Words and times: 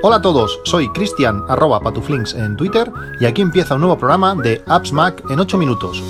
Hola 0.00 0.16
a 0.16 0.22
todos, 0.22 0.60
soy 0.64 0.88
Cristian 0.92 1.44
arroba 1.48 1.80
patuflinks 1.80 2.32
en 2.34 2.56
Twitter 2.56 2.90
y 3.20 3.26
aquí 3.26 3.42
empieza 3.42 3.74
un 3.74 3.80
nuevo 3.80 3.98
programa 3.98 4.34
de 4.34 4.62
Apps 4.66 4.92
Mac 4.92 5.22
en 5.28 5.38
8 5.38 5.58
minutos. 5.58 6.02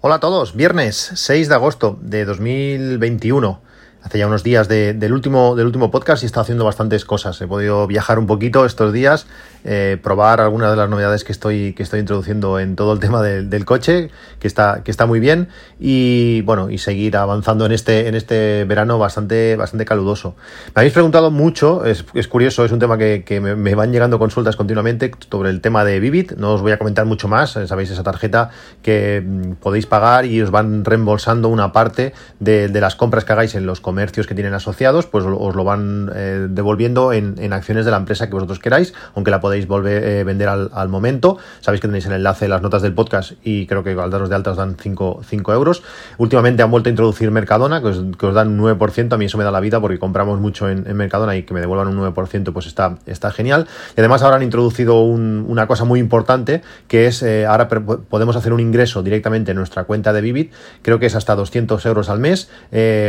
Hola 0.00 0.14
a 0.14 0.20
todos, 0.20 0.56
viernes 0.56 1.10
6 1.14 1.48
de 1.48 1.54
agosto 1.54 1.98
de 2.00 2.24
2021 2.24 3.67
hace 4.08 4.18
ya 4.18 4.26
unos 4.26 4.42
días 4.42 4.68
del, 4.68 5.12
último, 5.12 5.54
del 5.54 5.66
último 5.66 5.90
podcast 5.90 6.22
y 6.22 6.26
he 6.26 6.28
estado 6.28 6.40
haciendo 6.40 6.64
bastantes 6.64 7.04
cosas. 7.04 7.38
He 7.42 7.46
podido 7.46 7.86
viajar 7.86 8.18
un 8.18 8.26
poquito 8.26 8.64
estos 8.64 8.90
días, 8.90 9.26
eh, 9.64 9.98
probar 10.02 10.40
algunas 10.40 10.70
de 10.70 10.76
las 10.78 10.88
novedades 10.88 11.24
que 11.24 11.32
estoy, 11.32 11.74
que 11.74 11.82
estoy 11.82 12.00
introduciendo 12.00 12.58
en 12.58 12.74
todo 12.74 12.94
el 12.94 13.00
tema 13.00 13.20
del, 13.20 13.64
coche, 13.66 14.10
que 14.40 14.48
está, 14.48 14.80
que 14.82 14.90
está 14.90 15.04
muy 15.04 15.20
bien, 15.20 15.48
y 15.78 16.40
bueno, 16.42 16.70
y 16.70 16.78
seguir 16.78 17.18
avanzando 17.18 17.66
en 17.66 17.72
este, 17.72 18.08
en 18.08 18.14
este 18.14 18.64
verano 18.64 18.98
bastante, 18.98 19.56
bastante 19.56 19.84
caludoso. 19.84 20.36
Me 20.74 20.80
habéis 20.80 20.94
preguntado 20.94 21.30
mucho, 21.30 21.84
es, 21.84 22.02
curioso, 22.28 22.64
es 22.64 22.72
un 22.72 22.78
tema 22.78 22.96
que, 22.96 23.40
me, 23.42 23.74
van 23.74 23.92
llegando 23.92 24.18
consultas 24.18 24.56
continuamente 24.56 25.10
sobre 25.30 25.50
el 25.50 25.60
tema 25.60 25.84
de 25.84 26.00
Vivid. 26.00 26.32
No 26.38 26.54
os 26.54 26.62
voy 26.62 26.72
a 26.72 26.78
comentar 26.78 27.04
mucho 27.04 27.28
más, 27.28 27.56
eh, 27.56 27.66
sabéis 27.66 27.90
esa 27.90 28.02
tarjeta 28.02 28.48
que 28.80 29.22
mm, 29.22 29.52
podéis 29.60 29.84
pagar 29.84 30.24
y 30.24 30.40
os 30.40 30.50
van 30.50 30.86
reembolsando 30.86 31.50
una 31.50 31.72
parte 31.72 32.14
de, 32.40 32.68
de 32.68 32.80
las 32.80 32.96
compras 32.96 33.26
que 33.26 33.32
hagáis 33.34 33.54
en 33.54 33.66
los 33.66 33.82
comercios 33.82 33.97
que 34.26 34.34
tienen 34.34 34.54
asociados, 34.54 35.06
pues 35.06 35.24
os 35.24 35.54
lo 35.54 35.64
van 35.64 36.10
eh, 36.14 36.46
devolviendo 36.48 37.12
en, 37.12 37.52
acciones 37.52 37.84
de 37.84 37.90
la 37.90 37.96
empresa 37.96 38.26
que 38.26 38.34
vosotros 38.34 38.58
queráis, 38.58 38.94
aunque 39.14 39.30
la 39.30 39.40
podéis 39.40 39.66
volver 39.66 40.02
eh, 40.02 40.24
vender 40.24 40.48
al, 40.48 40.88
momento. 40.88 41.38
Sabéis 41.60 41.80
que 41.80 41.88
tenéis 41.88 42.06
el 42.06 42.12
enlace 42.12 42.46
en 42.46 42.52
las 42.52 42.62
notas 42.62 42.82
del 42.82 42.94
podcast 42.94 43.32
y 43.42 43.66
creo 43.66 43.84
que 43.84 43.92
al 43.92 44.10
daros 44.10 44.28
de 44.28 44.34
alta 44.34 44.52
os 44.52 44.56
dan 44.56 44.76
5, 44.78 45.22
euros. 45.52 45.82
Últimamente 46.16 46.62
han 46.62 46.70
vuelto 46.70 46.88
a 46.88 46.90
introducir 46.90 47.30
Mercadona, 47.30 47.80
que 47.80 47.88
os, 47.88 48.34
dan 48.34 48.48
un 48.48 48.78
9%. 48.78 49.12
A 49.12 49.16
mí 49.16 49.24
eso 49.26 49.38
me 49.38 49.44
da 49.44 49.50
la 49.50 49.60
vida 49.60 49.80
porque 49.80 49.98
compramos 49.98 50.40
mucho 50.40 50.68
en, 50.68 50.84
Mercadona 50.96 51.36
y 51.36 51.42
que 51.42 51.54
me 51.54 51.60
devuelvan 51.60 51.88
un 51.88 51.98
9%, 52.14 52.52
pues 52.52 52.66
está, 52.66 53.30
genial. 53.30 53.66
Y 53.96 54.00
además 54.00 54.22
ahora 54.22 54.36
han 54.36 54.42
introducido 54.42 55.02
una 55.02 55.66
cosa 55.66 55.84
muy 55.84 56.00
importante, 56.00 56.62
que 56.86 57.06
es 57.06 57.22
eh, 57.22 57.46
ahora 57.46 57.68
podemos 57.68 58.36
hacer 58.36 58.52
un 58.52 58.60
ingreso 58.60 59.02
directamente 59.02 59.50
en 59.50 59.58
nuestra 59.58 59.84
cuenta 59.84 60.12
de 60.12 60.20
Vivid, 60.20 60.50
creo 60.82 60.98
que 60.98 61.06
es 61.06 61.14
hasta 61.14 61.34
200 61.34 61.84
euros 61.86 62.08
al 62.08 62.18
mes, 62.18 62.48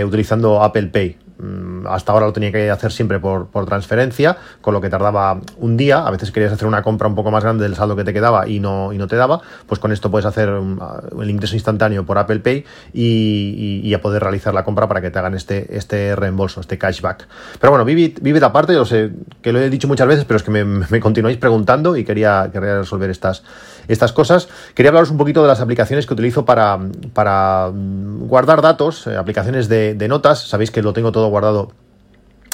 utilizando 0.06 0.62
Apple 0.70 0.90
Pay. 0.90 1.29
Mm, 1.40 1.88
hasta 1.88 2.12
ahora 2.12 2.26
lo 2.26 2.34
tenía 2.34 2.52
que 2.52 2.70
hacer 2.70 2.92
siempre 2.92 3.18
por, 3.20 3.48
transferencia, 3.66 4.38
con 4.62 4.74
lo 4.74 4.82
que 4.82 4.90
tardaba 4.90 5.40
un 5.58 5.78
día. 5.78 6.06
A 6.06 6.12
veces 6.12 6.32
querías 6.32 6.52
hacer 6.52 6.68
una 6.68 6.84
compra 6.84 7.08
un 7.08 7.16
poco 7.16 7.32
más 7.32 7.44
grande 7.44 7.64
del 7.64 7.76
saldo 7.76 7.96
que 7.96 8.04
te 8.04 8.14
quedaba 8.14 8.48
y 8.48 8.60
no, 8.60 8.92
y 8.92 8.98
no 8.98 9.08
te 9.08 9.16
daba. 9.16 9.42
Pues 9.66 9.80
con 9.80 9.92
esto 9.92 10.12
puedes 10.12 10.26
hacer 10.26 10.50
el 10.50 11.30
ingreso 11.30 11.56
instantáneo 11.56 12.06
por 12.06 12.18
Apple 12.18 12.40
Pay 12.40 12.66
y, 12.94 13.94
a 13.94 14.02
poder 14.02 14.22
realizar 14.22 14.54
la 14.54 14.64
compra 14.64 14.88
para 14.88 15.02
que 15.02 15.10
te 15.10 15.18
hagan 15.18 15.34
este, 15.34 15.76
este 15.76 16.16
reembolso, 16.16 16.62
este 16.62 16.78
cashback. 16.78 17.28
Pero 17.60 17.72
bueno, 17.72 17.86
Vivid, 17.86 18.44
aparte, 18.44 18.74
yo 18.74 18.86
sé 18.86 19.12
que 19.42 19.52
lo 19.52 19.60
he 19.60 19.70
dicho 19.70 19.88
muchas 19.88 20.08
veces, 20.08 20.26
pero 20.26 20.38
es 20.38 20.44
que 20.44 20.52
me, 20.52 21.00
continuáis 21.00 21.38
preguntando 21.38 21.96
y 21.96 22.04
quería, 22.04 22.50
quería 22.52 22.80
resolver 22.80 23.10
estas, 23.10 23.44
estas 23.88 24.12
cosas. 24.12 24.50
Quería 24.76 24.90
hablaros 24.90 25.10
un 25.10 25.18
poquito 25.18 25.42
de 25.42 25.48
las 25.48 25.62
aplicaciones 25.62 26.06
que 26.06 26.14
utilizo 26.14 26.46
para, 26.46 26.78
para 27.14 27.72
guardar 27.74 28.62
datos, 28.62 29.08
eh, 29.08 29.16
aplicaciones 29.16 29.70
de, 29.70 29.96
de 29.96 30.08
notas. 30.08 30.48
Sabéis 30.48 30.72
que 30.72 30.82
lo 30.82 30.94
tengo 30.94 31.12
todo 31.12 31.29
guardado 31.30 31.72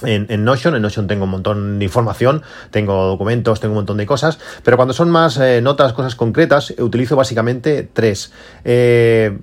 en, 0.03 0.43
Notion. 0.43 0.75
En 0.75 0.81
Notion 0.81 1.07
tengo 1.07 1.25
un 1.25 1.31
montón 1.31 1.79
de 1.79 1.85
información, 1.85 2.43
tengo 2.71 3.05
documentos, 3.05 3.59
tengo 3.59 3.73
un 3.73 3.79
montón 3.79 3.97
de 3.97 4.05
cosas, 4.05 4.39
pero 4.63 4.77
cuando 4.77 4.93
son 4.93 5.09
más 5.09 5.37
eh, 5.37 5.61
notas, 5.61 5.93
cosas 5.93 6.15
concretas, 6.15 6.73
utilizo 6.77 7.15
básicamente 7.15 7.89
tres. 7.91 8.31
Eh, 8.63 9.37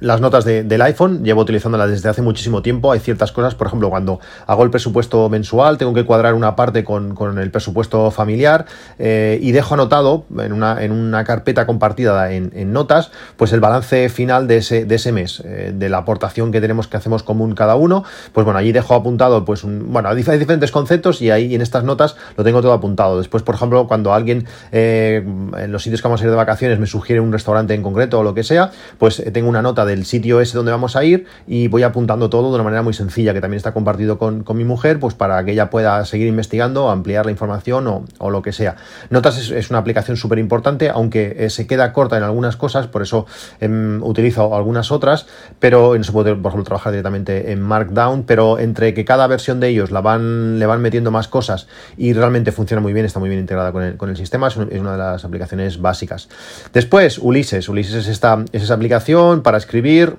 las 0.00 0.20
notas 0.20 0.44
del 0.44 0.82
iPhone, 0.82 1.24
llevo 1.24 1.40
utilizándolas 1.40 1.90
desde 1.90 2.08
hace 2.08 2.22
muchísimo 2.22 2.62
tiempo. 2.62 2.92
Hay 2.92 3.00
ciertas 3.00 3.32
cosas, 3.32 3.54
por 3.54 3.66
ejemplo, 3.66 3.90
cuando 3.90 4.20
hago 4.46 4.62
el 4.62 4.70
presupuesto 4.70 5.28
mensual, 5.28 5.76
tengo 5.76 5.92
que 5.92 6.04
cuadrar 6.04 6.34
una 6.34 6.54
parte 6.54 6.84
con, 6.84 7.16
el 7.38 7.50
presupuesto 7.50 8.10
familiar 8.10 8.66
eh, 8.98 9.38
y 9.42 9.52
dejo 9.52 9.74
anotado 9.74 10.24
en 10.38 10.52
una, 10.52 10.82
en 10.82 10.92
una 10.92 11.24
carpeta 11.24 11.66
compartida 11.66 12.32
en, 12.32 12.72
notas, 12.72 13.10
pues 13.36 13.52
el 13.52 13.60
balance 13.60 14.08
final 14.08 14.46
de 14.46 14.58
ese, 14.58 14.84
de 14.84 14.94
ese 14.94 15.10
mes, 15.10 15.42
eh, 15.44 15.72
de 15.74 15.88
la 15.88 15.98
aportación 15.98 16.52
que 16.52 16.60
tenemos 16.60 16.86
que 16.86 16.96
hacemos 16.96 17.22
común 17.22 17.54
cada 17.54 17.74
uno. 17.74 18.04
Pues 18.32 18.44
bueno, 18.44 18.58
allí 18.58 18.72
dejo 18.72 18.94
apuntado, 18.94 19.44
pues, 19.44 19.64
un, 19.64 19.92
bueno, 19.92 20.10
hay 20.10 20.16
diferentes 20.16 20.70
conceptos 20.70 21.22
y 21.22 21.30
ahí 21.30 21.54
en 21.54 21.62
estas 21.62 21.84
notas 21.84 22.16
lo 22.36 22.44
tengo 22.44 22.62
todo 22.62 22.72
apuntado. 22.72 23.18
Después, 23.18 23.42
por 23.42 23.54
ejemplo, 23.54 23.88
cuando 23.88 24.12
alguien 24.12 24.46
eh, 24.70 25.24
en 25.56 25.72
los 25.72 25.82
sitios 25.82 26.02
que 26.02 26.08
vamos 26.08 26.20
a 26.20 26.24
ir 26.24 26.30
de 26.30 26.36
vacaciones 26.36 26.78
me 26.78 26.86
sugiere 26.86 27.20
un 27.20 27.32
restaurante 27.32 27.74
en 27.74 27.82
concreto 27.82 28.20
o 28.20 28.22
lo 28.22 28.34
que 28.34 28.44
sea, 28.44 28.70
pues 28.98 29.22
tengo 29.32 29.48
una 29.48 29.62
nota 29.62 29.84
del 29.88 30.04
sitio 30.04 30.40
ese 30.40 30.56
donde 30.56 30.70
vamos 30.70 30.94
a 30.94 31.02
ir 31.02 31.26
y 31.46 31.66
voy 31.68 31.82
apuntando 31.82 32.30
todo 32.30 32.48
de 32.50 32.54
una 32.54 32.64
manera 32.64 32.82
muy 32.82 32.94
sencilla, 32.94 33.34
que 33.34 33.40
también 33.40 33.56
está 33.56 33.72
compartido 33.72 34.18
con, 34.18 34.44
mi 34.54 34.64
mujer, 34.64 35.00
pues 35.00 35.14
para 35.14 35.44
que 35.44 35.52
ella 35.52 35.70
pueda 35.70 36.04
seguir 36.04 36.28
investigando, 36.28 36.90
ampliar 36.90 37.24
la 37.24 37.32
información 37.32 38.06
o, 38.18 38.30
lo 38.30 38.42
que 38.42 38.52
sea. 38.52 38.76
Notas 39.10 39.50
es, 39.50 39.70
una 39.70 39.78
aplicación 39.80 40.16
súper 40.16 40.38
importante, 40.38 40.90
aunque 40.90 41.36
eh, 41.38 41.50
se 41.50 41.66
queda 41.66 41.92
corta 41.92 42.16
en 42.16 42.22
algunas 42.22 42.56
cosas, 42.56 42.86
por 42.86 43.02
eso 43.02 43.26
em, 43.60 44.02
utilizo 44.02 44.54
algunas 44.54 44.90
otras, 44.92 45.26
pero 45.58 45.96
no 45.96 46.04
se 46.04 46.12
puede, 46.12 46.34
por 46.34 46.50
ejemplo, 46.50 46.64
trabajar 46.64 46.92
directamente 46.92 47.52
en 47.52 47.60
Markdown, 47.60 48.24
pero 48.24 48.58
entre 48.58 48.94
que 48.94 49.04
cada 49.04 49.26
versión 49.26 49.60
de 49.60 49.68
ellos 49.68 49.90
la 49.90 50.00
van, 50.00 50.58
le 50.58 50.66
van 50.66 50.80
metiendo 50.80 51.10
más 51.10 51.28
cosas 51.28 51.66
y 51.96 52.12
realmente 52.12 52.52
funciona 52.52 52.80
muy 52.80 52.92
bien, 52.92 53.06
está 53.06 53.20
muy 53.20 53.28
bien 53.28 53.40
integrada 53.40 53.72
con 53.72 53.82
el, 53.82 53.96
con 53.96 54.10
el 54.10 54.16
sistema, 54.16 54.48
es, 54.48 54.56
una 54.56 54.92
de 54.92 54.98
las 54.98 55.24
aplicaciones 55.24 55.80
básicas. 55.80 56.28
Después, 56.72 57.18
Ulises. 57.18 57.68
Ulises 57.68 57.94
es, 57.94 58.08
esta, 58.08 58.44
es 58.52 58.62
esa 58.62 58.74
aplicación 58.74 59.42
para 59.42 59.58
escribir 59.58 59.77
escribir 59.78 60.16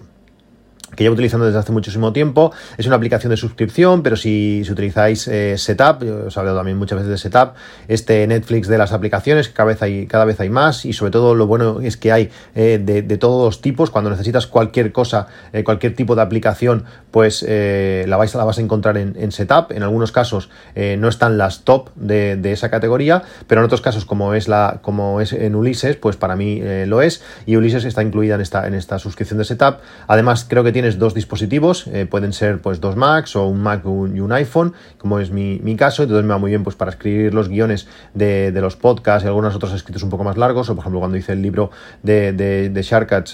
que 0.99 1.05
llevo 1.05 1.13
utilizando 1.13 1.45
desde 1.45 1.59
hace 1.59 1.71
muchísimo 1.71 2.11
tiempo. 2.11 2.51
Es 2.77 2.85
una 2.85 2.97
aplicación 2.97 3.29
de 3.29 3.37
suscripción, 3.37 4.03
pero 4.03 4.17
si, 4.17 4.63
si 4.65 4.71
utilizáis 4.73 5.29
eh, 5.29 5.57
Setup, 5.57 6.03
os 6.27 6.35
he 6.35 6.39
hablado 6.41 6.57
también 6.57 6.77
muchas 6.77 6.97
veces 6.97 7.11
de 7.11 7.17
Setup, 7.17 7.53
este 7.87 8.27
Netflix 8.27 8.67
de 8.67 8.77
las 8.77 8.91
aplicaciones, 8.91 9.47
cada 9.47 9.67
vez 9.67 9.81
hay, 9.81 10.07
cada 10.07 10.25
vez 10.25 10.41
hay 10.41 10.49
más 10.49 10.83
y 10.83 10.91
sobre 10.91 11.11
todo 11.11 11.35
lo 11.35 11.47
bueno 11.47 11.79
es 11.79 11.95
que 11.95 12.11
hay 12.11 12.31
eh, 12.53 12.81
de, 12.83 13.17
todos 13.17 13.45
los 13.45 13.61
tipos. 13.61 13.91
Cuando 13.91 14.09
necesitas 14.09 14.45
cualquier 14.45 14.91
cosa, 14.91 15.27
eh, 15.53 15.63
cualquier 15.63 15.95
tipo 15.95 16.15
de 16.15 16.21
aplicación, 16.21 16.83
pues 17.11 17.43
la, 17.43 18.17
vais, 18.17 18.35
la 18.35 18.43
vas 18.43 18.57
a 18.57 18.61
encontrar 18.61 18.97
en, 18.97 19.31
Setup. 19.31 19.71
En 19.71 19.83
algunos 19.83 20.11
casos 20.11 20.49
no 20.75 21.07
están 21.07 21.37
las 21.37 21.63
top 21.63 21.89
de, 21.95 22.51
esa 22.51 22.69
categoría, 22.69 23.23
pero 23.47 23.61
en 23.61 23.65
otros 23.65 23.81
casos, 23.81 24.03
como 24.03 24.33
es, 24.33 24.49
la, 24.49 24.79
como 24.81 25.21
es 25.21 25.31
en 25.31 25.55
Ulises, 25.55 25.95
pues 25.95 26.17
para 26.17 26.35
mí 26.35 26.61
lo 26.85 27.01
es 27.01 27.23
y 27.45 27.55
Ulises 27.55 27.85
está 27.85 28.03
incluida 28.03 28.35
en 28.35 28.41
esta, 28.41 28.67
en 28.67 28.73
esta 28.73 28.99
suscripción 28.99 29.39
de 29.39 29.45
Setup. 29.45 29.77
Además, 30.07 30.45
creo 30.47 30.63
que 30.63 30.71
dos 30.97 31.13
dispositivos, 31.13 31.87
eh, 31.87 32.05
pueden 32.05 32.33
ser 32.33 32.61
pues 32.61 32.81
dos 32.81 32.95
Macs 32.95 33.35
o 33.35 33.45
un 33.45 33.61
Mac 33.61 33.83
y 33.85 34.19
un 34.19 34.31
iPhone, 34.31 34.73
como 34.97 35.19
es 35.19 35.29
mi, 35.29 35.59
caso, 35.75 36.03
entonces 36.03 36.25
me 36.25 36.31
va 36.31 36.37
muy 36.37 36.49
bien 36.49 36.63
pues 36.63 36.75
para 36.75 36.91
escribir 36.91 37.33
los 37.33 37.49
guiones 37.49 37.87
de, 38.13 38.51
los 38.59 38.75
podcasts 38.75 39.23
y 39.23 39.27
algunos 39.27 39.55
otros 39.55 39.73
escritos 39.73 40.03
un 40.03 40.09
poco 40.09 40.23
más 40.23 40.37
largos, 40.37 40.69
o 40.69 40.75
por 40.75 40.83
ejemplo 40.83 40.99
cuando 40.99 41.17
hice 41.17 41.33
el 41.33 41.41
libro 41.41 41.71
de, 42.01 42.33
de, 42.33 42.69
de 42.69 42.85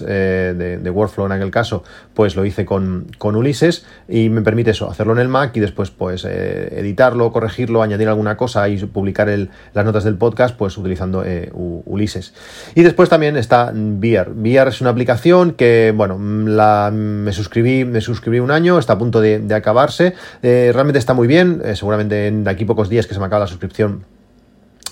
eh, 0.08 0.80
de, 0.82 0.90
Workflow 0.90 1.26
en 1.28 1.32
aquel 1.32 1.52
caso, 1.52 1.84
pues 2.16 2.36
lo 2.36 2.46
hice 2.46 2.66
con, 2.66 3.08
con 3.18 3.36
Ulises 3.36 3.86
y 4.08 4.30
me 4.30 4.42
permite 4.42 4.72
eso, 4.72 4.90
hacerlo 4.90 5.14
en 5.14 5.20
el 5.20 5.28
Mac 5.28 5.56
y 5.56 5.60
después 5.60 5.92
pues 5.92 6.26
eh, 6.26 6.80
editarlo, 6.80 7.32
corregirlo, 7.32 7.84
añadir 7.84 8.08
alguna 8.08 8.38
cosa 8.38 8.68
y 8.70 8.78
publicar 8.86 9.30
el, 9.30 9.50
las 9.74 9.86
notas 9.86 10.04
del 10.04 10.16
podcast 10.16 10.56
pues 10.56 10.78
utilizando 10.78 11.24
Ulises. 11.54 12.34
Y 12.74 12.82
después 12.82 13.10
también 13.10 13.38
está 13.38 13.72
Beer. 13.74 14.32
Beer 14.34 14.70
es 14.70 14.82
una 14.82 14.90
aplicación 14.90 15.52
que, 15.54 15.94
bueno, 15.96 16.18
la, 16.20 16.92
me 16.94 17.32
suscribí, 17.34 17.86
me 17.86 18.02
suscribí 18.02 18.40
un 18.40 18.52
año, 18.52 18.80
está 18.80 18.94
a 18.94 18.98
punto 18.98 19.22
de, 19.22 19.54
acabarse. 19.54 20.14
Eh, 20.42 20.72
realmente 20.74 21.00
está 21.00 21.14
muy 21.14 21.28
bien, 21.28 21.62
eh, 21.64 21.76
seguramente 21.76 22.28
en 22.28 22.44
de 22.44 22.50
aquí 22.50 22.66
pocos 22.66 22.90
días 22.90 23.08
que 23.08 23.14
se 23.14 23.20
me 23.20 23.26
acaba 23.26 23.42
la 23.42 23.48
suscripción 23.48 24.15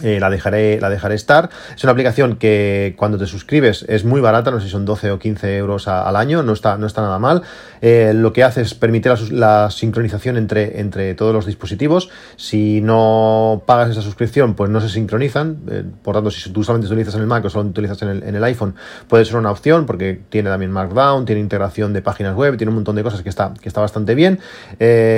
eh, 0.02 0.20
la, 0.20 0.32
dejaré, 0.32 0.82
la 0.82 0.90
dejaré 0.90 1.14
estar. 1.14 1.52
Es 1.76 1.84
una 1.84 1.92
aplicación 1.92 2.38
que 2.38 2.96
cuando 2.98 3.20
te 3.20 3.28
suscribes 3.28 3.86
es 3.88 4.06
muy 4.06 4.22
barata, 4.22 4.50
no 4.50 4.60
sé 4.60 4.66
si 4.66 4.72
son 4.72 4.86
12 4.86 5.12
o 5.12 5.20
15 5.20 5.56
euros 5.58 5.88
al 5.88 6.16
año, 6.16 6.42
no 6.42 6.54
está, 6.54 6.78
no 6.78 6.88
está 6.88 7.02
nada 7.02 7.20
mal. 7.20 7.44
Eh, 7.82 8.12
lo 8.16 8.34
que 8.34 8.44
hace 8.44 8.62
es 8.62 8.74
permitir 8.74 9.14
la, 9.32 9.70
sincronización 9.70 10.38
entre, 10.38 10.80
entre 10.80 11.14
todos 11.14 11.32
los 11.32 11.46
dispositivos. 11.46 12.10
Si 12.38 12.82
no 12.82 13.62
pagas 13.68 13.92
esa 13.92 14.02
suscripción, 14.02 14.56
pues 14.56 14.72
no 14.72 14.82
se 14.82 14.90
sincronizan. 14.90 15.60
Eh, 15.70 15.84
por 16.02 16.16
tanto, 16.16 16.32
si 16.32 16.50
tú 16.50 16.64
solamente 16.64 16.88
utilizas 16.92 17.14
en 17.14 17.22
el 17.22 17.28
Mac 17.28 17.46
o 17.46 17.50
solo 17.52 17.70
utilizas 17.70 18.02
en 18.02 18.10
el, 18.10 18.24
en 18.24 18.34
el, 18.36 18.44
iPhone, 18.46 18.74
puede 19.08 19.26
ser 19.26 19.36
una 19.36 19.52
opción 19.52 19.86
porque 19.86 20.20
tiene 20.30 20.50
también 20.50 20.72
Markdown, 20.72 21.26
tiene 21.26 21.40
integración 21.40 21.94
de 21.94 22.02
páginas 22.02 22.36
web, 22.36 22.58
tiene 22.58 22.70
un 22.70 22.76
montón 22.76 22.96
de 22.96 23.04
cosas 23.04 23.22
que 23.22 23.30
está, 23.30 23.54
que 23.62 23.70
está 23.70 23.80
bastante 23.80 24.16
bien. 24.16 24.40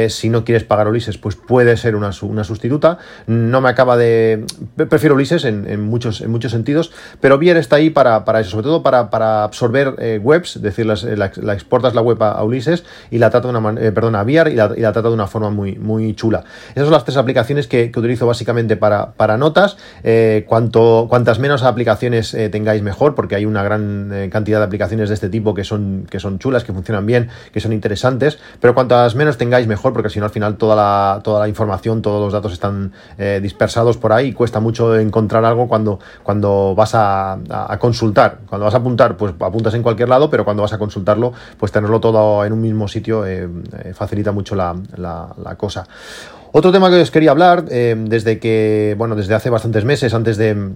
si 0.09 0.29
no 0.29 0.43
quieres 0.43 0.65
pagar 0.65 0.89
Ulises, 0.89 1.17
pues 1.17 1.35
puede 1.35 1.77
ser 1.77 1.95
una, 1.95 2.11
una 2.23 2.43
sustituta. 2.43 2.97
No 3.27 3.61
me 3.61 3.69
acaba 3.69 3.95
de 3.95 4.43
prefiero 4.75 5.15
Ulises 5.15 5.45
en, 5.45 5.81
muchos, 5.81 6.21
en 6.21 6.31
muchos 6.31 6.51
sentidos, 6.51 6.91
pero 7.21 7.37
Vier 7.37 7.57
está 7.57 7.77
ahí 7.77 7.89
para, 7.89 8.25
para 8.25 8.39
eso, 8.39 8.51
sobre 8.51 8.63
todo 8.63 8.83
para, 8.83 9.09
para 9.09 9.43
absorber 9.43 9.95
eh, 9.99 10.19
webs, 10.21 10.57
es 10.57 10.61
decir, 10.61 10.85
la, 10.85 10.95
exportas 11.53 11.95
la 11.95 12.01
web 12.01 12.21
a, 12.21 12.43
Ulises 12.43 12.83
y 13.11 13.17
la 13.17 13.29
trata 13.29 13.51
de 13.51 13.57
una 13.57 13.81
eh, 13.81 13.91
perdón, 13.91 14.15
a 14.15 14.23
Vier 14.23 14.47
y 14.47 14.55
la, 14.55 14.71
y 14.75 14.81
la, 14.81 14.91
trata 14.91 15.09
de 15.09 15.13
una 15.13 15.27
forma 15.27 15.49
muy, 15.49 15.75
muy 15.75 16.13
chula. 16.15 16.43
Esas 16.71 16.83
son 16.83 16.91
las 16.91 17.05
tres 17.05 17.17
aplicaciones 17.17 17.67
que, 17.67 17.91
utilizo 17.95 18.27
básicamente 18.27 18.75
para, 18.75 19.13
para 19.13 19.37
notas. 19.37 19.77
cuanto, 20.47 21.07
cuantas 21.09 21.39
menos 21.39 21.63
aplicaciones 21.63 22.35
tengáis 22.51 22.81
mejor, 22.81 23.15
porque 23.15 23.35
hay 23.35 23.45
una 23.45 23.63
gran 23.63 24.29
cantidad 24.31 24.59
de 24.59 24.65
aplicaciones 24.65 25.07
de 25.07 25.15
este 25.15 25.29
tipo 25.29 25.53
que 25.53 25.63
son, 25.63 26.05
que 26.09 26.19
son 26.19 26.39
chulas, 26.39 26.65
que 26.65 26.73
funcionan 26.73 27.05
bien, 27.05 27.29
que 27.53 27.61
son 27.61 27.71
interesantes, 27.71 28.37
pero 28.59 28.73
cuantas 28.73 29.15
menos 29.15 29.37
tengáis 29.37 29.65
mejor, 29.65 29.93
porque 29.93 30.09
si 30.09 30.19
no 30.19 30.25
al 30.25 30.31
final 30.31 30.57
toda 30.57 30.75
la, 30.75 31.21
toda 31.23 31.39
la 31.39 31.47
información, 31.47 32.01
todos 32.01 32.21
los 32.21 32.33
datos 32.33 32.51
están 32.51 32.91
dispersados 33.41 33.97
por 33.97 34.11
ahí 34.11 34.25
y 34.25 34.33
cuesta 34.33 34.54
mucho 34.59 34.97
encontrar 34.97 35.45
algo 35.45 35.67
cuando, 35.67 35.99
cuando 36.23 36.73
vas 36.75 36.91
a, 36.93 37.37
consultar. 37.79 38.39
Cuando 38.47 38.65
vas 38.65 38.73
a 38.73 38.77
apuntar, 38.77 39.17
pues 39.17 39.33
apuntas 39.39 39.73
en 39.73 39.83
cualquier 39.83 40.09
lado, 40.09 40.29
pero 40.29 40.43
cuando 40.43 40.63
vas 40.63 40.73
a 40.73 40.77
consultarlo, 40.77 41.33
pues 41.57 41.71
tenerlo 41.71 41.99
todo 41.99 42.43
en 42.45 42.53
un 42.53 42.61
mismo 42.61 42.87
sitio 42.87 43.25
eh, 43.25 43.47
eh, 43.83 43.93
facilita 43.93 44.31
mucho 44.31 44.55
la, 44.55 44.75
la, 44.97 45.55
cosa. 45.55 45.85
Otro 46.51 46.71
tema 46.71 46.89
que 46.89 47.01
os 47.01 47.11
quería 47.11 47.31
hablar, 47.31 47.65
eh, 47.69 47.95
desde 47.97 48.39
que, 48.39 48.95
bueno, 48.97 49.15
desde 49.15 49.35
hace 49.35 49.49
bastantes 49.49 49.85
meses, 49.85 50.13
antes 50.13 50.37
de 50.37 50.73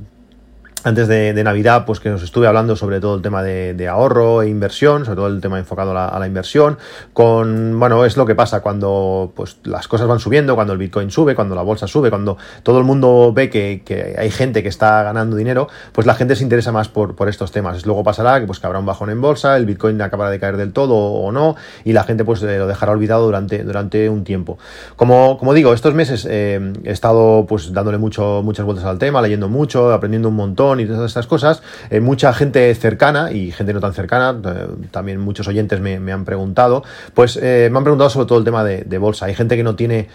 antes 0.84 1.08
de, 1.08 1.44
Navidad, 1.44 1.86
pues 1.86 2.00
que 2.00 2.10
nos 2.10 2.22
estuve 2.24 2.48
hablando 2.48 2.76
sobre 2.76 3.00
todo 3.00 3.16
el 3.16 3.22
tema 3.22 3.44
de, 3.44 3.88
ahorro 3.88 4.42
e 4.42 4.50
inversión, 4.50 5.06
sobre 5.06 5.16
todo 5.16 5.28
el 5.28 5.42
tema 5.42 5.58
enfocado 5.58 5.98
a 5.98 6.20
la, 6.20 6.28
inversión, 6.28 6.78
con, 7.14 7.80
bueno, 7.80 8.06
es 8.06 8.18
lo 8.18 8.26
que 8.26 8.36
pasa 8.36 8.62
cuando 8.62 9.31
pues 9.36 9.58
las 9.64 9.88
cosas 9.88 10.08
van 10.08 10.20
subiendo, 10.20 10.56
cuando 10.56 10.74
el 10.74 10.80
Bitcoin 10.80 11.12
sube, 11.12 11.36
cuando 11.36 11.56
la 11.56 11.62
bolsa 11.62 11.88
sube, 11.88 12.10
cuando 12.10 12.38
todo 12.64 12.78
el 12.78 12.84
mundo 12.84 13.31
ve 13.34 13.50
que, 13.50 14.16
hay 14.18 14.31
gente 14.31 14.62
que 14.64 14.70
está 14.70 15.04
ganando 15.04 15.36
dinero, 15.36 15.68
pues 15.94 16.06
la 16.06 16.14
gente 16.14 16.36
se 16.36 16.44
interesa 16.44 16.72
más 16.72 16.88
por, 16.88 17.16
por 17.16 17.30
estos 17.30 17.52
temas. 17.52 17.86
Luego 17.86 18.04
pasará 18.04 18.40
que, 18.40 18.46
pues, 18.46 18.60
que 18.60 18.68
habrá 18.68 18.80
un 18.80 18.86
bajón 18.86 19.10
en 19.10 19.22
bolsa, 19.22 19.58
el 19.58 19.66
Bitcoin 19.66 20.02
acabará 20.02 20.30
de 20.30 20.40
caer 20.40 20.58
del 20.58 20.74
todo 20.74 20.96
o 20.96 21.31
no, 21.31 21.56
y 21.84 21.94
la 21.94 22.04
gente 22.04 22.24
pues 22.24 22.42
lo 22.42 22.68
dejará 22.68 22.92
olvidado 22.92 23.26
durante, 23.26 23.64
durante 23.64 24.10
un 24.10 24.24
tiempo. 24.24 24.58
Como, 24.96 25.38
como 25.38 25.54
digo, 25.54 25.74
estos 25.74 25.94
meses 25.94 26.28
eh, 26.30 26.74
he 26.84 26.92
estado 26.92 27.46
pues 27.48 27.74
dándole 27.74 27.98
mucho, 27.98 28.42
muchas 28.44 28.66
vueltas 28.66 28.86
al 28.86 29.00
tema, 29.00 29.22
leyendo 29.22 29.50
mucho, 29.50 29.92
aprendiendo 29.92 30.30
un 30.30 30.36
montón, 30.36 30.69
y 30.77 30.86
todas 30.86 31.10
estas 31.10 31.25
cosas, 31.25 31.63
eh, 31.89 32.01
mucha 32.01 32.33
gente 32.33 32.74
cercana 32.75 33.31
y 33.31 33.51
gente 33.51 33.74
no 33.74 33.80
tan 33.80 33.94
cercana, 33.94 34.38
eh, 34.45 34.68
también 34.92 35.19
muchos 35.19 35.48
oyentes 35.48 35.80
me, 35.80 36.12
han 36.12 36.25
preguntado, 36.25 36.83
pues 37.13 37.39
eh, 37.42 37.69
me 37.71 37.77
han 37.77 37.83
preguntado 37.83 38.10
sobre 38.10 38.27
todo 38.27 38.38
el 38.38 38.45
tema 38.45 38.63
de, 38.63 38.98
bolsa. 39.00 39.27
Hay 39.27 39.33
gente 39.33 39.56
que 39.56 39.63
no 39.63 39.75
tiene 39.75 40.10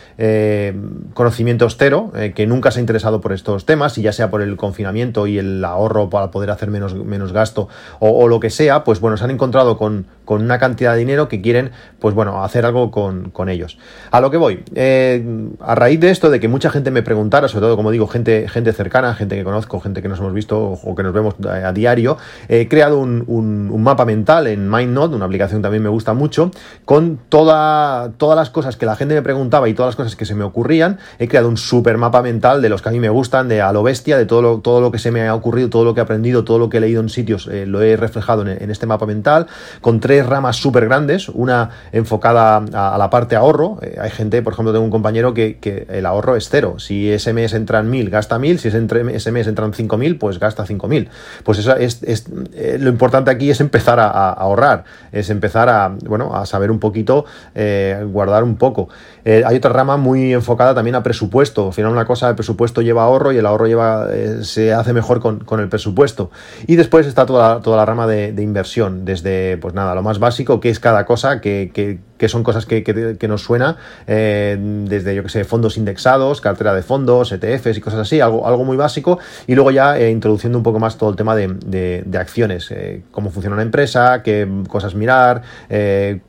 conocimientos 1.15 1.77
cero, 1.79 2.13
que 2.35 2.47
nunca 2.47 2.71
se 2.71 2.79
ha 2.79 2.83
interesado 2.83 3.23
por 3.23 3.33
estos 3.33 3.65
temas, 3.65 3.97
y 3.97 4.03
ya 4.03 4.13
sea 4.13 4.31
por 4.31 4.43
el 4.43 4.57
confinamiento 4.57 5.27
y 5.27 5.39
el 5.39 5.65
ahorro 5.65 6.11
para 6.11 6.31
poder 6.31 6.51
hacer 6.51 6.71
menos, 6.71 6.95
menos 6.95 7.33
gasto 7.33 7.69
o, 7.99 8.29
lo 8.29 8.41
que 8.41 8.51
sea, 8.51 8.85
pues 8.85 9.01
bueno, 9.01 9.17
se 9.17 9.25
han 9.25 9.31
encontrado 9.31 9.79
con, 9.79 10.07
con, 10.27 10.43
una 10.43 10.59
cantidad 10.59 10.93
de 10.93 10.99
dinero 10.99 11.29
que 11.29 11.41
quieren, 11.41 11.71
pues 11.99 12.15
bueno, 12.15 12.45
hacer 12.45 12.67
algo 12.67 12.91
con, 12.91 13.31
con 13.31 13.49
ellos. 13.49 13.79
A 14.11 14.21
lo 14.21 14.31
que 14.31 14.37
voy, 14.37 14.63
a 15.61 15.75
raíz 15.75 16.01
de 16.01 16.11
esto, 16.11 16.29
de 16.29 16.41
que 16.41 16.49
mucha 16.49 16.69
gente 16.69 16.91
me 16.91 17.03
preguntara, 17.03 17.49
sobre 17.49 17.67
todo, 17.67 17.77
como 17.77 17.91
digo, 17.91 18.07
gente, 18.07 18.47
gente 18.49 18.73
cercana, 18.75 19.15
gente 19.15 19.37
que 19.37 19.45
conozco, 19.45 19.81
gente 19.81 20.03
que 20.03 20.09
nos 20.09 20.19
hemos 20.19 20.35
visto, 20.35 20.44
o 20.51 20.95
que 20.95 21.03
nos 21.03 21.13
vemos 21.13 21.35
a 21.49 21.73
diario, 21.73 22.17
he 22.49 22.69
creado 22.69 22.99
un, 22.99 23.83
mapa 23.85 24.05
mental 24.05 24.47
en 24.47 24.71
MindNote, 24.71 25.15
una 25.15 25.27
aplicación 25.27 25.61
que 25.61 25.65
también 25.65 25.83
me 25.83 25.91
gusta 25.91 26.15
mucho, 26.15 26.51
con 26.85 27.19
toda, 27.29 28.13
todas 28.17 28.37
las 28.37 28.51
cosas 28.51 28.77
que 28.77 28.87
la 28.87 28.97
gente 28.97 29.15
me 29.15 29.23
preguntaba 29.23 29.69
y 29.69 29.75
todas 29.75 29.91
las 29.91 29.97
cosas 29.97 30.17
que 30.17 30.25
se 30.25 30.35
me 30.35 30.45
ocurrían. 30.45 30.99
He 31.19 31.29
creado 31.29 31.49
un 31.49 31.57
super 31.57 31.99
mapa 31.99 32.23
mental 32.23 32.63
de 32.63 32.69
los 32.69 32.83
que 32.83 32.89
a 32.89 32.93
mí 32.93 33.01
me 33.01 33.11
gustan, 33.11 33.49
de 33.49 33.61
a 33.61 33.73
lo 33.73 33.83
bestia, 33.83 34.17
de 34.17 34.27
todo 34.27 34.43
lo, 34.43 34.59
todo 34.59 34.81
lo 34.81 34.91
que 34.91 34.99
se 34.99 35.11
me 35.11 35.27
ha 35.27 35.35
ocurrido, 35.35 35.69
todo 35.69 35.85
lo 35.85 35.95
que 35.95 36.01
he 36.01 36.03
aprendido, 36.03 36.45
todo 36.45 36.59
lo 36.59 36.69
que 36.69 36.79
he 36.79 36.81
leído 36.81 37.01
en 37.01 37.09
sitios, 37.09 37.47
eh, 37.47 37.67
lo 37.67 37.83
he 37.83 37.97
reflejado 37.97 38.47
en, 38.47 38.71
este 38.71 38.87
mapa 38.87 39.07
mental, 39.07 39.47
con 39.81 40.01
tres 40.01 40.27
ramas 40.27 40.57
súper 40.57 40.87
grandes, 40.87 41.29
una 41.29 41.71
enfocada 41.93 42.65
a, 42.73 42.99
la 42.99 43.11
parte 43.11 43.37
ahorro. 43.37 43.79
Eh, 43.83 43.99
hay 44.01 44.11
gente, 44.11 44.43
por 44.43 44.53
ejemplo, 44.53 44.73
tengo 44.73 44.85
un 44.85 44.91
compañero 44.91 45.35
que, 45.35 45.55
el 45.89 46.07
ahorro 46.07 46.37
es 46.37 46.49
cero. 46.49 46.79
Si 46.79 47.11
ese 47.11 47.33
mes 47.33 47.53
entran 47.55 47.91
mil, 47.91 48.11
gasta 48.11 48.39
mil, 48.39 48.59
si 48.59 48.69
ese 48.69 49.33
mes 49.33 49.47
entran 49.47 49.73
cinco 49.73 49.97
mil, 49.97 50.19
pues 50.19 50.34
pues 50.35 50.55
gasta 50.57 50.65
5.000. 50.65 51.09
Pues 51.43 51.59
eso 51.59 51.77
es, 51.77 52.03
eh, 52.55 52.79
lo 52.81 52.91
importante 52.91 53.31
aquí 53.31 53.51
es 53.51 53.61
empezar 53.61 54.01
a, 54.01 54.31
ahorrar, 54.31 54.85
es 55.13 55.31
empezar 55.31 55.69
a, 55.69 55.95
bueno, 56.07 56.35
a 56.35 56.47
saber 56.47 56.71
un 56.71 56.79
poquito, 56.79 57.25
eh, 57.55 58.05
guardar 58.11 58.45
un 58.45 58.57
poco. 58.57 58.89
Eh, 59.25 59.43
hay 59.47 59.57
otra 59.57 59.73
rama 59.73 59.97
muy 59.97 60.33
enfocada 60.33 60.75
también 60.75 60.97
a 60.97 61.03
presupuesto. 61.03 61.69
Al 61.69 61.73
final 61.73 61.93
una 61.93 62.05
cosa, 62.05 62.29
el 62.29 62.35
presupuesto 62.35 62.83
lleva 62.83 63.05
ahorro 63.05 63.33
y 63.33 63.39
el 63.39 63.47
ahorro 63.47 63.67
lleva, 63.67 64.09
se 64.43 64.73
hace 64.73 64.93
mejor 64.93 65.21
con, 65.21 65.61
el 65.61 65.69
presupuesto. 65.69 66.31
Y 66.67 66.77
después 66.77 67.07
está 67.07 67.27
toda, 67.27 67.61
toda 67.61 67.77
la 67.77 67.85
rama 67.85 68.07
de, 68.07 68.35
inversión, 68.43 69.05
desde, 69.05 69.57
pues 69.59 69.75
nada, 69.75 69.95
lo 69.95 70.03
más 70.03 70.19
básico, 70.19 70.61
que 70.61 70.69
es 70.69 70.81
cada 70.81 71.07
cosa, 71.07 71.41
que, 71.41 72.01
son 72.29 72.43
cosas 72.43 72.67
que, 72.67 73.27
nos 73.29 73.43
suena, 73.43 73.77
desde, 74.07 75.15
yo 75.15 75.23
que 75.23 75.29
sé, 75.29 75.45
fondos 75.45 75.77
indexados, 75.77 76.41
cartera 76.41 76.75
de 76.75 76.83
fondos, 76.83 77.33
ETFs 77.33 77.79
y 77.79 77.81
cosas 77.81 78.01
así, 78.01 78.21
algo, 78.21 78.47
algo 78.47 78.65
muy 78.65 78.77
básico. 78.77 79.19
Y 79.47 79.55
luego 79.55 79.71
ya 79.71 79.99
introduciendo 80.01 80.59
un 80.59 80.65
poco 80.65 80.79
más 80.79 80.97
todo 80.97 81.11
el 81.11 81.17
tema 81.17 81.37
de, 81.37 82.05
acciones, 82.19 82.71
eh, 82.71 83.03
cómo 83.11 83.31
funciona 83.31 83.55
una 83.55 83.63
empresa, 83.63 84.23
qué 84.23 84.49
cosas 84.69 84.95
mirar, 84.95 85.43
eh, 85.69 86.21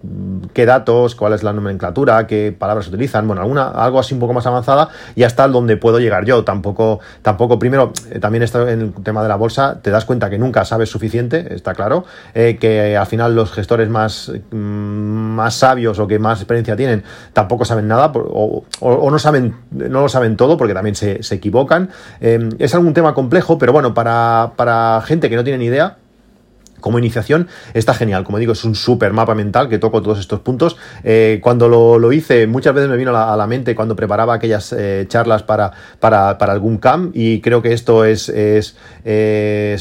qué 0.53 0.65
datos, 0.65 1.15
cuál 1.15 1.33
es 1.33 1.43
la 1.43 1.53
nomenclatura, 1.53 2.27
qué 2.27 2.55
palabras 2.57 2.87
utilizan, 2.87 3.27
bueno, 3.27 3.41
alguna, 3.41 3.67
algo 3.69 3.99
así 3.99 4.13
un 4.13 4.19
poco 4.19 4.33
más 4.33 4.45
avanzada 4.45 4.89
y 5.15 5.23
hasta 5.23 5.47
donde 5.47 5.77
puedo 5.77 5.99
llegar 5.99 6.25
yo. 6.25 6.43
Tampoco, 6.43 6.99
tampoco 7.21 7.59
primero, 7.59 7.93
eh, 8.11 8.19
también 8.19 8.43
esto 8.43 8.67
en 8.67 8.81
el 8.81 8.93
tema 9.03 9.21
de 9.21 9.29
la 9.29 9.35
bolsa, 9.35 9.79
te 9.81 9.91
das 9.91 10.05
cuenta 10.05 10.29
que 10.29 10.37
nunca 10.37 10.65
sabes 10.65 10.89
suficiente, 10.89 11.53
está 11.53 11.73
claro, 11.73 12.05
que 12.33 12.97
al 12.97 13.05
final 13.05 13.35
los 13.35 13.51
gestores 13.51 13.89
más, 13.89 14.31
mm, 14.51 14.55
más 14.55 15.55
sabios 15.55 15.84
o 15.87 16.07
que 16.07 16.19
más 16.19 16.39
experiencia 16.39 16.75
tienen 16.75 17.03
tampoco 17.33 17.65
saben 17.65 17.87
nada 17.87 18.11
o, 18.15 18.63
no 18.81 19.19
saben, 19.19 19.55
no 19.71 20.01
lo 20.01 20.09
saben 20.09 20.37
todo 20.37 20.57
porque 20.57 20.73
también 20.73 20.95
se, 20.95 21.23
se 21.23 21.35
equivocan. 21.35 21.89
es 22.19 22.73
algún 22.75 22.93
tema 22.93 23.13
complejo, 23.13 23.57
pero 23.57 23.73
bueno, 23.73 23.93
para, 23.93 24.53
para 24.55 25.01
gente 25.05 25.29
que 25.29 25.35
no 25.35 25.43
tiene 25.43 25.59
ni 25.59 25.65
idea, 25.65 25.97
como 26.85 26.99
iniciación 26.99 27.47
está 27.73 27.95
genial. 27.95 28.23
Como 28.23 28.37
digo, 28.37 28.53
es 28.53 28.63
un 28.63 28.75
súper 28.75 29.11
mapa 29.11 29.33
mental 29.33 29.69
que 29.69 29.79
toco 29.79 30.03
todos 30.03 30.19
estos 30.19 30.41
puntos. 30.41 30.77
Eh, 31.03 31.39
cuando 31.41 31.67
lo, 31.67 32.11
hice, 32.11 32.45
muchas 32.45 32.75
veces 32.75 32.91
me 32.91 32.95
vino 32.95 33.09
a 33.17 33.35
la, 33.35 33.47
mente 33.47 33.73
cuando 33.73 33.95
preparaba 33.95 34.35
aquellas 34.35 34.71
eh, 34.71 35.05
charlas 35.07 35.41
para, 35.41 35.71
para, 35.99 36.29
algún 36.29 36.77
camp 36.77 37.09
y 37.15 37.41
creo 37.41 37.63
que 37.63 37.73
esto 37.73 38.05
es, 38.05 38.29
es, 38.29 38.75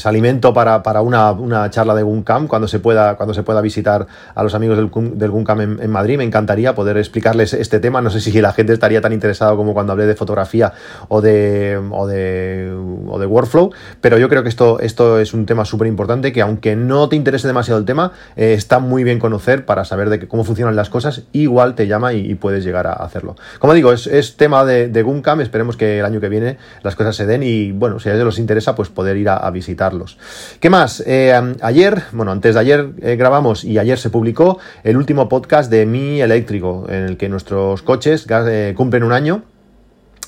alimento 0.07 0.51
para, 0.51 0.81
una, 1.01 1.69
charla 1.69 1.93
de 1.93 2.01
GUNCAM 2.01 2.47
cuando 2.47 2.67
se 2.67 2.79
pueda, 2.79 3.17
cuando 3.17 3.35
se 3.35 3.43
pueda 3.43 3.61
visitar 3.61 4.07
a 4.33 4.41
los 4.41 4.55
amigos 4.55 4.75
del, 4.75 4.89
del 5.15 5.29
GUNCAM 5.29 5.61
en, 5.61 5.91
Madrid. 5.91 6.17
Me 6.17 6.23
encantaría 6.23 6.73
poder 6.73 6.97
explicarles 6.97 7.53
este 7.53 7.79
tema. 7.79 8.01
No 8.01 8.09
sé 8.09 8.19
si 8.19 8.31
la 8.41 8.51
gente 8.51 8.73
estaría 8.73 9.01
tan 9.01 9.13
interesada 9.13 9.55
como 9.55 9.75
cuando 9.75 9.91
hablé 9.93 10.07
de 10.07 10.15
fotografía 10.15 10.73
o 11.07 11.21
de, 11.21 11.79
o 11.91 12.07
de, 12.07 12.75
o 13.07 13.19
de 13.19 13.25
workflow, 13.27 13.71
pero 14.01 14.17
yo 14.17 14.27
creo 14.27 14.41
que 14.41 14.49
esto, 14.49 14.79
esto 14.79 15.19
es 15.19 15.35
un 15.35 15.45
tema 15.45 15.65
súper 15.65 15.87
importante 15.87 16.33
que 16.33 16.41
aunque 16.41 16.75
no 16.75 16.94
no 16.95 17.09
te 17.09 17.15
interese 17.15 17.47
demasiado 17.47 17.79
el 17.79 17.85
tema, 17.85 18.11
eh, 18.35 18.53
está 18.53 18.79
muy 18.79 19.03
bien 19.03 19.19
conocer 19.19 19.65
para 19.65 19.85
saber 19.85 20.09
de 20.09 20.27
cómo 20.27 20.43
funcionan 20.43 20.75
las 20.75 20.89
cosas, 20.89 21.23
igual 21.31 21.75
te 21.75 21.87
llama 21.87 22.13
y, 22.13 22.35
puedes 22.35 22.63
llegar 22.63 22.85
a 22.87 22.93
hacerlo. 22.93 23.35
Como 23.59 23.73
digo, 23.73 23.93
es, 23.93 24.35
tema 24.35 24.65
de, 24.65 24.89
de 24.89 25.05
esperemos 25.41 25.77
que 25.77 25.99
el 25.99 26.05
año 26.05 26.19
que 26.19 26.29
viene 26.29 26.57
las 26.83 26.95
cosas 26.95 27.15
se 27.15 27.25
den 27.25 27.43
y 27.43 27.71
bueno, 27.71 27.99
si 27.99 28.09
a 28.09 28.13
ellos 28.13 28.25
les 28.25 28.39
interesa, 28.39 28.75
pues 28.75 28.89
poder 28.89 29.17
ir 29.17 29.29
a, 29.29 29.49
visitarlos. 29.51 30.17
¿Qué 30.59 30.69
más? 30.69 31.01
Eh, 31.05 31.33
ayer, 31.61 32.03
bueno, 32.11 32.31
antes 32.31 32.55
de 32.55 32.59
ayer 32.59 32.89
eh, 33.01 33.15
grabamos 33.15 33.63
y 33.63 33.79
ayer 33.79 33.97
se 33.97 34.09
publicó 34.09 34.59
el 34.83 34.97
último 34.97 35.29
podcast 35.29 35.71
de 35.71 35.85
Mi 35.85 36.21
Eléctrico, 36.21 36.85
en 36.89 37.03
el 37.03 37.17
que 37.17 37.29
nuestros 37.29 37.81
coches 37.83 38.27
cumplen 38.75 39.03
un 39.03 39.13
año 39.13 39.43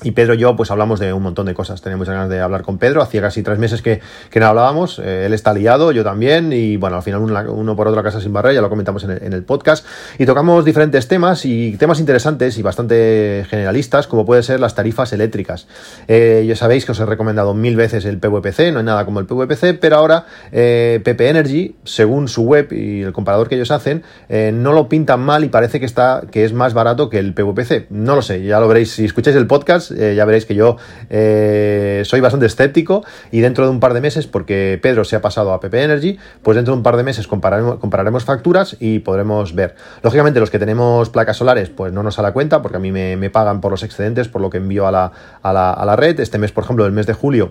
y 0.04 0.12
Pedro 0.12 0.34
y 0.34 0.38
yo, 0.38 0.54
pues 0.54 0.70
hablamos 0.70 1.00
de 1.00 1.12
un 1.12 1.24
montón 1.24 1.46
de 1.46 1.54
cosas. 1.54 1.82
Tenemos 1.82 2.08
ganas 2.08 2.28
de 2.28 2.40
hablar 2.40 2.62
con 2.62 2.78
Pedro. 2.78 3.02
Hacía 3.02 3.20
casi 3.20 3.42
tres 3.42 3.58
meses 3.58 3.82
que, 3.82 4.00
que 4.30 4.38
no 4.38 4.46
hablábamos. 4.46 5.00
Eh, 5.00 5.26
él 5.26 5.34
está 5.34 5.52
liado, 5.52 5.90
yo 5.90 6.04
también. 6.04 6.52
Y 6.52 6.76
bueno, 6.76 6.96
al 6.96 7.02
final 7.02 7.20
uno, 7.20 7.74
por 7.74 7.88
otra 7.88 8.04
casa 8.04 8.20
sin 8.20 8.32
barrer, 8.32 8.54
ya 8.54 8.60
lo 8.60 8.68
comentamos 8.68 9.02
en 9.02 9.32
el, 9.32 9.42
podcast. 9.42 9.84
Y 10.18 10.24
tocamos 10.24 10.64
diferentes 10.64 11.08
temas 11.08 11.44
y 11.44 11.76
temas 11.78 11.98
interesantes 11.98 12.58
y 12.58 12.62
bastante 12.62 13.44
generalistas, 13.50 14.06
como 14.06 14.24
puede 14.24 14.44
ser 14.44 14.60
las 14.60 14.76
tarifas 14.76 15.12
eléctricas. 15.12 15.66
Eh, 16.06 16.44
ya 16.46 16.54
sabéis 16.54 16.84
que 16.84 16.92
os 16.92 17.00
he 17.00 17.06
recomendado 17.06 17.54
mil 17.54 17.74
veces 17.74 18.04
el 18.04 18.18
PVPC, 18.18 18.72
no 18.72 18.78
hay 18.78 18.84
nada 18.84 19.04
como 19.04 19.18
el 19.18 19.26
PVPC, 19.26 19.80
pero 19.80 19.96
ahora 19.96 20.26
eh, 20.52 21.00
PP 21.02 21.28
Energy, 21.28 21.76
según 21.84 22.28
su 22.28 22.42
web 22.42 22.72
y 22.72 23.02
el 23.02 23.12
comparador 23.12 23.48
que 23.48 23.56
ellos 23.56 23.70
hacen, 23.70 24.04
no 24.28 24.72
lo 24.72 24.88
pintan 24.88 25.20
mal 25.20 25.44
y 25.44 25.48
parece 25.48 25.80
que, 25.80 25.86
está, 25.86 26.22
que 26.30 26.44
es 26.44 26.52
más 26.52 26.74
barato 26.74 27.08
que 27.08 27.18
el 27.18 27.34
PVPC. 27.34 27.90
No 27.90 28.14
lo 28.14 28.22
sé, 28.22 28.44
ya 28.44 28.60
lo 28.60 28.68
veréis 28.68 28.92
si 28.92 29.04
escucháis 29.04 29.36
el 29.36 29.46
podcast 29.46 29.87
eh, 29.90 30.14
ya 30.16 30.24
veréis 30.24 30.46
que 30.46 30.54
yo 30.54 30.76
eh, 31.10 32.02
soy 32.04 32.20
bastante 32.20 32.46
escéptico 32.46 33.04
y 33.30 33.40
dentro 33.40 33.64
de 33.64 33.70
un 33.70 33.80
par 33.80 33.94
de 33.94 34.00
meses, 34.00 34.26
porque 34.26 34.78
Pedro 34.82 35.04
se 35.04 35.16
ha 35.16 35.20
pasado 35.20 35.52
a 35.52 35.60
PP 35.60 35.82
Energy, 35.82 36.18
pues 36.42 36.56
dentro 36.56 36.74
de 36.74 36.78
un 36.78 36.82
par 36.82 36.96
de 36.96 37.02
meses 37.02 37.26
compararemos, 37.26 38.24
facturas 38.24 38.76
y 38.80 39.00
podremos 39.00 39.54
ver. 39.54 39.74
Lógicamente 40.02 40.40
los 40.40 40.50
que 40.50 40.58
tenemos 40.58 41.10
placas 41.10 41.36
solares, 41.36 41.70
pues 41.70 41.92
no 41.92 42.02
nos 42.02 42.16
da 42.16 42.22
la 42.22 42.32
cuenta, 42.32 42.62
porque 42.62 42.76
a 42.76 42.80
mí 42.80 42.92
me, 42.92 43.30
pagan 43.30 43.60
por 43.60 43.70
los 43.70 43.82
excedentes, 43.82 44.28
por 44.28 44.40
lo 44.40 44.50
que 44.50 44.58
envío 44.58 44.86
a 44.86 44.92
la, 44.92 45.12
a 45.42 45.52
la, 45.52 45.72
a 45.72 45.84
la 45.84 45.96
red. 45.96 46.18
Este 46.20 46.38
mes, 46.38 46.52
por 46.52 46.64
ejemplo, 46.64 46.86
el 46.86 46.92
mes 46.92 47.06
de 47.06 47.12
julio, 47.12 47.50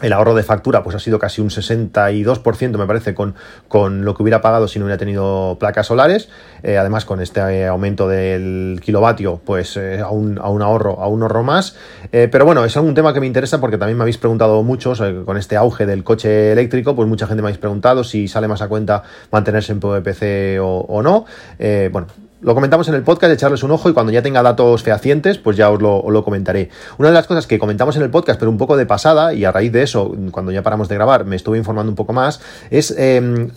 el 0.00 0.12
ahorro 0.12 0.34
de 0.34 0.42
factura 0.42 0.82
pues 0.82 0.94
ha 0.94 1.00
sido 1.00 1.18
casi 1.18 1.40
un 1.40 1.50
62% 1.50 2.78
me 2.78 2.86
parece 2.86 3.14
con, 3.14 3.34
con 3.66 4.04
lo 4.04 4.14
que 4.14 4.22
hubiera 4.22 4.40
pagado 4.40 4.68
si 4.68 4.78
no 4.78 4.84
hubiera 4.84 4.98
tenido 4.98 5.56
placas 5.58 5.86
solares. 5.86 6.28
Eh, 6.62 6.76
además 6.76 7.04
con 7.04 7.20
este 7.20 7.40
eh, 7.40 7.66
aumento 7.66 8.08
del 8.08 8.80
kilovatio 8.82 9.40
pues 9.44 9.76
eh, 9.76 10.00
a, 10.00 10.10
un, 10.10 10.38
ahorro 10.38 11.00
a 11.00 11.08
un 11.08 11.22
ahorro 11.22 11.42
más. 11.42 11.76
Pero 12.10 12.44
bueno 12.44 12.64
es 12.64 12.76
un 12.76 12.94
tema 12.94 13.12
que 13.12 13.20
me 13.20 13.26
interesa 13.26 13.60
porque 13.60 13.78
también 13.78 13.98
me 13.98 14.04
habéis 14.04 14.18
preguntado 14.18 14.62
muchos 14.62 15.02
con 15.24 15.36
este 15.36 15.56
auge 15.56 15.86
del 15.86 16.04
coche 16.04 16.52
eléctrico 16.52 16.94
pues 16.94 17.08
mucha 17.08 17.26
gente 17.26 17.42
me 17.42 17.48
habéis 17.48 17.58
preguntado 17.58 18.04
si 18.04 18.28
sale 18.28 18.48
más 18.48 18.62
a 18.62 18.68
cuenta 18.68 19.02
mantenerse 19.32 19.72
en 19.72 19.80
PVPC 19.80 20.60
o 20.60 21.02
no. 21.02 21.24
Bueno 21.90 22.27
lo 22.40 22.54
comentamos 22.54 22.88
en 22.88 22.94
el 22.94 23.02
podcast, 23.02 23.32
echarles 23.32 23.62
un 23.62 23.72
ojo 23.72 23.90
y 23.90 23.92
cuando 23.92 24.12
ya 24.12 24.22
tenga 24.22 24.42
datos 24.42 24.82
fehacientes, 24.82 25.38
pues 25.38 25.56
ya 25.56 25.70
os 25.70 25.82
lo, 25.82 26.24
comentaré. 26.24 26.70
Una 26.98 27.08
de 27.08 27.14
las 27.14 27.26
cosas 27.26 27.46
que 27.46 27.58
comentamos 27.58 27.96
en 27.96 28.02
el 28.02 28.10
podcast, 28.10 28.38
pero 28.38 28.50
un 28.50 28.58
poco 28.58 28.76
de 28.76 28.86
pasada, 28.86 29.34
y 29.34 29.44
a 29.44 29.50
raíz 29.50 29.72
de 29.72 29.82
eso, 29.82 30.14
cuando 30.30 30.52
ya 30.52 30.62
paramos 30.62 30.88
de 30.88 30.94
grabar, 30.94 31.24
me 31.24 31.36
estuve 31.36 31.58
informando 31.58 31.90
un 31.90 31.96
poco 31.96 32.12
más, 32.12 32.40
es 32.70 32.94
em, 32.96 33.50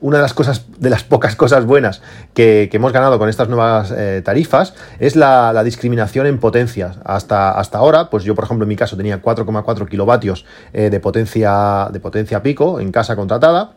una 0.00 0.18
de 0.18 0.22
las 0.22 0.34
cosas, 0.34 0.66
de 0.78 0.90
las 0.90 1.02
pocas 1.02 1.34
cosas 1.34 1.64
buenas 1.64 2.02
que, 2.34 2.70
hemos 2.74 2.92
ganado 2.92 3.20
con 3.20 3.28
estas 3.28 3.48
nuevas 3.48 3.92
eh, 3.96 4.20
tarifas, 4.24 4.74
es 4.98 5.14
la, 5.16 5.62
discriminación 5.64 6.26
en 6.26 6.38
potencias. 6.38 6.98
Hasta, 7.04 7.52
hasta 7.52 7.78
ahora, 7.78 8.10
pues 8.10 8.24
yo, 8.24 8.34
por 8.34 8.44
ejemplo, 8.44 8.64
en 8.64 8.68
mi 8.68 8.76
caso 8.76 8.96
tenía 8.96 9.22
4,4 9.22 9.88
kilovatios 9.88 10.44
eh, 10.72 10.90
de, 10.90 11.00
potencia, 11.00 11.88
de 11.92 12.00
potencia 12.00 12.42
pico 12.42 12.80
en 12.80 12.92
casa 12.92 13.16
contratada 13.16 13.74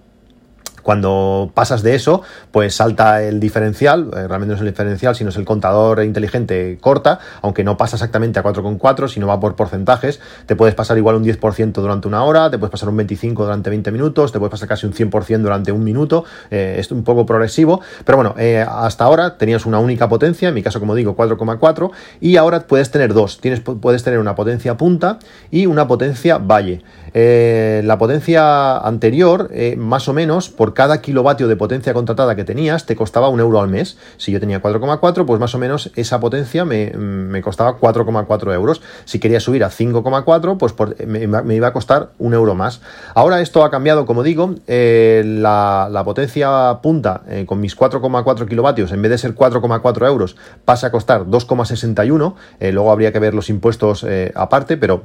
cuando 0.87 1.51
pasas 1.53 1.83
de 1.83 1.95
eso, 1.95 2.21
pues 2.49 2.75
salta 2.75 3.21
el 3.21 3.41
diferencial, 3.41 4.09
eh, 4.15 4.25
realmente 4.25 4.47
no 4.47 4.53
es 4.53 4.61
el 4.61 4.67
diferencial, 4.67 5.17
sino 5.17 5.31
es 5.31 5.35
el 5.35 5.43
contador 5.43 6.01
inteligente 6.01 6.77
corta, 6.79 7.19
aunque 7.41 7.65
no 7.65 7.75
pasa 7.75 7.97
exactamente 7.97 8.39
a 8.39 8.43
4,4, 8.43 9.09
sino 9.09 9.27
va 9.27 9.37
por 9.37 9.57
porcentajes, 9.57 10.21
te 10.45 10.55
puedes 10.55 10.75
pasar 10.75 10.97
igual 10.97 11.17
un 11.17 11.25
10% 11.25 11.73
durante 11.73 12.07
una 12.07 12.23
hora, 12.23 12.49
te 12.49 12.57
puedes 12.57 12.71
pasar 12.71 12.87
un 12.87 12.97
25% 12.99 13.33
durante 13.33 13.69
20 13.69 13.91
minutos, 13.91 14.31
te 14.31 14.39
puedes 14.39 14.51
pasar 14.51 14.69
casi 14.69 14.85
un 14.85 14.93
100% 14.93 15.39
durante 15.39 15.73
un 15.73 15.83
minuto, 15.83 16.23
eh, 16.51 16.77
es 16.79 16.89
un 16.89 17.03
poco 17.03 17.25
progresivo, 17.25 17.81
pero 18.05 18.15
bueno, 18.15 18.33
eh, 18.37 18.65
hasta 18.65 19.03
ahora 19.03 19.37
tenías 19.37 19.65
una 19.65 19.79
única 19.79 20.07
potencia, 20.07 20.47
en 20.47 20.55
mi 20.55 20.63
caso 20.63 20.79
como 20.79 20.95
digo 20.95 21.17
4,4, 21.17 21.91
y 22.21 22.37
ahora 22.37 22.61
puedes 22.61 22.91
tener 22.91 23.13
dos, 23.13 23.41
Tienes, 23.41 23.59
puedes 23.59 24.03
tener 24.03 24.19
una 24.19 24.35
potencia 24.35 24.77
punta 24.77 25.19
y 25.51 25.65
una 25.65 25.85
potencia 25.85 26.37
valle. 26.37 26.81
La 27.17 27.97
potencia 27.97 28.77
anterior, 28.77 29.49
más 29.77 30.07
o 30.07 30.13
menos, 30.13 30.49
por 30.49 30.73
cada 30.73 31.01
kilovatio 31.01 31.47
de 31.47 31.55
potencia 31.55 31.93
contratada 31.93 32.35
que 32.35 32.43
tenías 32.43 32.85
te 32.85 32.95
costaba 32.95 33.29
un 33.29 33.39
euro 33.39 33.59
al 33.59 33.69
mes. 33.69 33.97
Si 34.17 34.31
yo 34.31 34.39
tenía 34.39 34.61
4,4, 34.61 35.25
pues 35.25 35.39
más 35.39 35.55
o 35.55 35.57
menos 35.57 35.91
esa 35.95 36.19
potencia 36.19 36.65
me, 36.65 37.41
costaba 37.41 37.79
4,4 37.79 38.53
euros. 38.53 38.81
Si 39.05 39.19
quería 39.19 39.39
subir 39.39 39.63
a 39.63 39.69
5,4, 39.69 40.57
pues 40.57 40.73
me, 41.07 41.55
iba 41.55 41.67
a 41.67 41.73
costar 41.73 42.11
un 42.19 42.33
euro 42.33 42.55
más. 42.55 42.81
Ahora 43.13 43.41
esto 43.41 43.63
ha 43.63 43.71
cambiado, 43.71 44.05
como 44.05 44.23
digo, 44.23 44.55
eh, 44.67 45.23
la, 45.25 46.01
potencia 46.05 46.79
punta 46.81 47.21
eh, 47.27 47.45
con 47.45 47.59
mis 47.59 47.77
4,4 47.77 48.47
kilovatios, 48.47 48.91
en 48.91 49.01
vez 49.01 49.11
de 49.11 49.17
ser 49.17 49.35
4,4 49.35 50.07
euros, 50.07 50.35
pasa 50.65 50.87
a 50.87 50.91
costar 50.91 51.25
2,61. 51.25 52.35
Eh, 52.59 52.71
luego 52.71 52.91
habría 52.91 53.11
que 53.11 53.19
ver 53.19 53.33
los 53.33 53.49
impuestos 53.49 54.05
aparte, 54.35 54.77
pero 54.77 55.03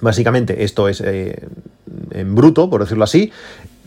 Básicamente 0.00 0.64
esto 0.64 0.88
es 0.88 1.00
en 1.00 2.34
bruto, 2.34 2.68
por 2.68 2.82
decirlo 2.82 3.04
así. 3.04 3.32